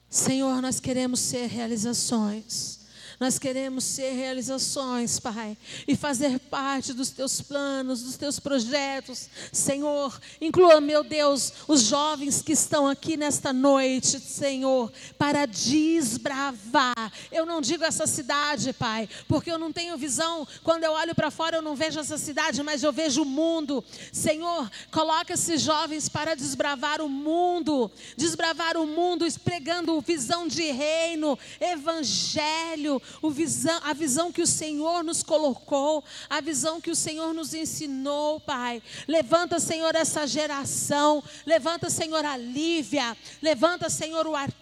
Senhor, 0.09 0.61
nós 0.61 0.79
queremos 0.81 1.21
ser 1.21 1.47
realizações. 1.47 2.80
Nós 3.21 3.37
queremos 3.37 3.83
ser 3.83 4.13
realizações, 4.13 5.19
Pai, 5.19 5.55
e 5.87 5.95
fazer 5.95 6.39
parte 6.39 6.91
dos 6.91 7.11
teus 7.11 7.39
planos, 7.39 8.01
dos 8.01 8.17
teus 8.17 8.39
projetos. 8.39 9.29
Senhor, 9.51 10.19
inclua, 10.41 10.81
meu 10.81 11.03
Deus, 11.03 11.53
os 11.67 11.83
jovens 11.83 12.41
que 12.41 12.53
estão 12.53 12.87
aqui 12.87 13.15
nesta 13.15 13.53
noite, 13.53 14.19
Senhor, 14.19 14.91
para 15.19 15.45
desbravar. 15.45 17.13
Eu 17.31 17.45
não 17.45 17.61
digo 17.61 17.83
essa 17.83 18.07
cidade, 18.07 18.73
Pai, 18.73 19.07
porque 19.27 19.51
eu 19.51 19.59
não 19.59 19.71
tenho 19.71 19.95
visão. 19.99 20.47
Quando 20.63 20.83
eu 20.83 20.93
olho 20.93 21.13
para 21.13 21.29
fora, 21.29 21.57
eu 21.57 21.61
não 21.61 21.75
vejo 21.75 21.99
essa 21.99 22.17
cidade, 22.17 22.63
mas 22.63 22.81
eu 22.81 22.91
vejo 22.91 23.21
o 23.21 23.25
mundo. 23.25 23.83
Senhor, 24.11 24.67
coloca 24.91 25.33
esses 25.33 25.61
jovens 25.61 26.09
para 26.09 26.33
desbravar 26.33 26.99
o 27.03 27.07
mundo, 27.07 27.91
desbravar 28.17 28.77
o 28.77 28.87
mundo, 28.87 29.27
pregando 29.43 30.01
visão 30.01 30.47
de 30.47 30.71
reino, 30.71 31.37
evangelho, 31.59 32.99
visão, 33.29 33.79
a 33.83 33.93
visão 33.93 34.31
que 34.31 34.41
o 34.41 34.47
Senhor 34.47 35.03
nos 35.03 35.23
colocou, 35.23 36.03
a 36.29 36.41
visão 36.41 36.79
que 36.79 36.91
o 36.91 36.95
Senhor 36.95 37.33
nos 37.33 37.53
ensinou, 37.53 38.39
Pai. 38.39 38.81
Levanta, 39.07 39.59
Senhor, 39.59 39.95
essa 39.95 40.25
geração. 40.27 41.23
Levanta, 41.45 41.89
Senhor, 41.89 42.23
a 42.23 42.37
Lívia. 42.37 43.17
Levanta, 43.41 43.89
Senhor, 43.89 44.27
o 44.27 44.35
Arthur. 44.35 44.60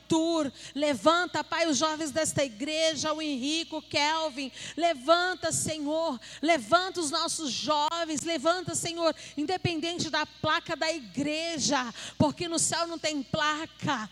Levanta, 0.74 1.44
Pai, 1.44 1.68
os 1.68 1.78
jovens 1.78 2.12
desta 2.12 2.44
igreja, 2.44 3.14
o 3.14 3.22
Henrique, 3.22 3.76
o 3.76 3.82
Kelvin. 3.82 4.52
Levanta, 4.76 5.52
Senhor. 5.52 6.20
Levanta 6.42 7.00
os 7.00 7.12
nossos 7.12 7.52
jovens. 7.52 8.22
Levanta, 8.22 8.76
Senhor, 8.76 9.16
independente 9.38 10.10
da 10.10 10.26
placa 10.26 10.76
da 10.76 10.92
igreja, 10.92 11.94
porque 12.18 12.48
no 12.48 12.60
céu 12.60 12.88
não 12.88 12.98
tem 12.98 13.22
placa, 13.22 14.10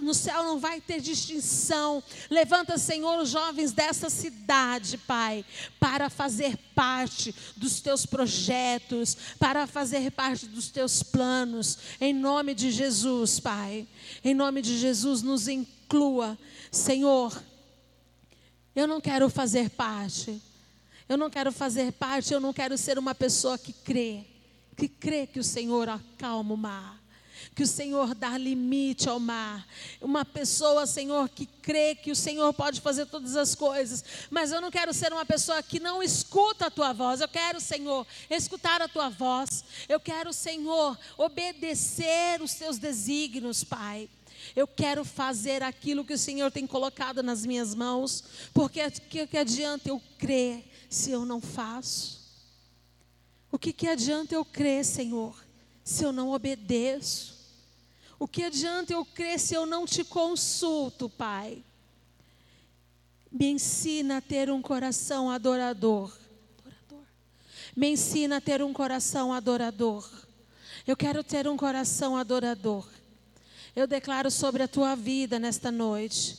no 0.00 0.14
céu 0.14 0.42
não 0.42 0.58
vai 0.58 0.80
ter 0.80 1.00
distinção. 1.00 2.02
Levanta, 2.30 2.78
Senhor, 2.78 3.20
os 3.20 3.30
jovens 3.30 3.72
dessa 3.72 4.10
cidade, 4.10 4.98
Pai, 4.98 5.44
para 5.78 6.10
fazer 6.10 6.56
parte 6.74 7.34
dos 7.56 7.80
teus 7.80 8.06
projetos, 8.06 9.16
para 9.38 9.66
fazer 9.66 10.10
parte 10.12 10.46
dos 10.46 10.70
teus 10.70 11.02
planos, 11.02 11.78
em 12.00 12.12
nome 12.12 12.54
de 12.54 12.70
Jesus, 12.70 13.38
Pai. 13.38 13.86
Em 14.24 14.34
nome 14.34 14.62
de 14.62 14.78
Jesus, 14.78 15.22
nos 15.30 15.48
inclua, 15.48 16.36
Senhor. 16.70 17.42
Eu 18.74 18.86
não 18.86 19.00
quero 19.00 19.30
fazer 19.30 19.70
parte, 19.70 20.40
eu 21.08 21.16
não 21.16 21.30
quero 21.30 21.50
fazer 21.52 21.92
parte, 21.92 22.32
eu 22.32 22.40
não 22.40 22.52
quero 22.52 22.76
ser 22.76 22.98
uma 22.98 23.14
pessoa 23.14 23.56
que 23.56 23.72
crê, 23.72 24.24
que 24.76 24.88
crê 24.88 25.26
que 25.26 25.40
o 25.40 25.44
Senhor 25.44 25.88
acalma 25.88 26.54
o 26.54 26.56
mar 26.56 27.00
que 27.54 27.62
o 27.62 27.66
Senhor 27.66 28.14
dá 28.14 28.36
limite 28.36 29.08
ao 29.08 29.18
mar. 29.18 29.66
Uma 30.00 30.24
pessoa, 30.24 30.86
Senhor, 30.86 31.28
que 31.28 31.46
crê 31.46 31.94
que 31.94 32.10
o 32.10 32.16
Senhor 32.16 32.52
pode 32.52 32.80
fazer 32.80 33.06
todas 33.06 33.36
as 33.36 33.54
coisas. 33.54 34.04
Mas 34.30 34.52
eu 34.52 34.60
não 34.60 34.70
quero 34.70 34.92
ser 34.92 35.12
uma 35.12 35.24
pessoa 35.24 35.62
que 35.62 35.80
não 35.80 36.02
escuta 36.02 36.66
a 36.66 36.70
tua 36.70 36.92
voz. 36.92 37.20
Eu 37.20 37.28
quero, 37.28 37.60
Senhor, 37.60 38.06
escutar 38.28 38.80
a 38.80 38.88
tua 38.88 39.08
voz. 39.08 39.64
Eu 39.88 40.00
quero, 40.00 40.32
Senhor, 40.32 40.98
obedecer 41.16 42.40
os 42.42 42.54
teus 42.54 42.78
desígnios, 42.78 43.64
Pai. 43.64 44.08
Eu 44.54 44.66
quero 44.66 45.04
fazer 45.04 45.62
aquilo 45.62 46.04
que 46.04 46.14
o 46.14 46.18
Senhor 46.18 46.50
tem 46.50 46.66
colocado 46.66 47.22
nas 47.22 47.46
minhas 47.46 47.74
mãos, 47.74 48.24
porque 48.52 48.84
o 48.84 48.90
que, 48.90 49.26
que 49.26 49.38
adianta 49.38 49.88
eu 49.88 50.02
crer 50.18 50.64
se 50.88 51.10
eu 51.10 51.24
não 51.24 51.40
faço? 51.40 52.20
O 53.52 53.58
que, 53.58 53.72
que 53.72 53.88
adianta 53.88 54.34
eu 54.34 54.44
crer, 54.44 54.84
Senhor, 54.84 55.36
se 55.84 56.04
eu 56.04 56.12
não 56.12 56.30
obedeço? 56.30 57.38
O 58.18 58.28
que 58.28 58.44
adianta 58.44 58.92
eu 58.92 59.04
crer 59.04 59.40
se 59.40 59.54
eu 59.54 59.66
não 59.66 59.86
te 59.86 60.04
consulto, 60.04 61.08
Pai? 61.08 61.64
Me 63.30 63.46
ensina 63.46 64.18
a 64.18 64.20
ter 64.20 64.50
um 64.50 64.60
coração 64.60 65.30
adorador. 65.30 66.12
adorador. 66.58 67.06
Me 67.76 67.88
ensina 67.88 68.36
a 68.36 68.40
ter 68.40 68.62
um 68.62 68.72
coração 68.72 69.32
adorador. 69.32 70.08
Eu 70.86 70.96
quero 70.96 71.22
ter 71.22 71.48
um 71.48 71.56
coração 71.56 72.16
adorador. 72.16 72.86
Eu 73.74 73.86
declaro 73.86 74.30
sobre 74.30 74.62
a 74.62 74.68
tua 74.68 74.94
vida 74.94 75.38
nesta 75.38 75.70
noite. 75.70 76.36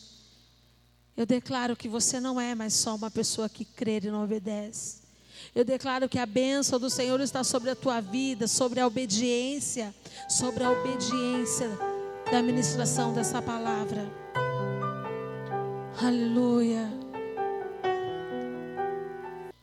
Eu 1.16 1.26
declaro 1.26 1.76
que 1.76 1.88
você 1.88 2.20
não 2.20 2.40
é 2.40 2.56
mais 2.56 2.74
só 2.74 2.96
uma 2.96 3.12
pessoa 3.12 3.50
que 3.50 3.66
crê 3.66 4.00
e 4.04 4.12
não 4.12 4.24
obedece. 4.24 5.02
Eu 5.54 5.66
declaro 5.66 6.08
que 6.08 6.20
a 6.20 6.26
bênção 6.26 6.80
do 6.80 6.90
Senhor 6.90 7.20
está 7.20 7.44
sobre 7.44 7.70
a 7.70 7.76
tua 7.76 8.00
vida, 8.00 8.48
sobre 8.48 8.80
a 8.80 8.88
obediência, 8.88 9.94
sobre 10.30 10.64
a 10.64 10.72
obediência 10.72 11.70
da 12.32 12.42
ministração 12.42 13.14
dessa 13.14 13.42
palavra. 13.42 14.10
Aleluia. 16.02 17.11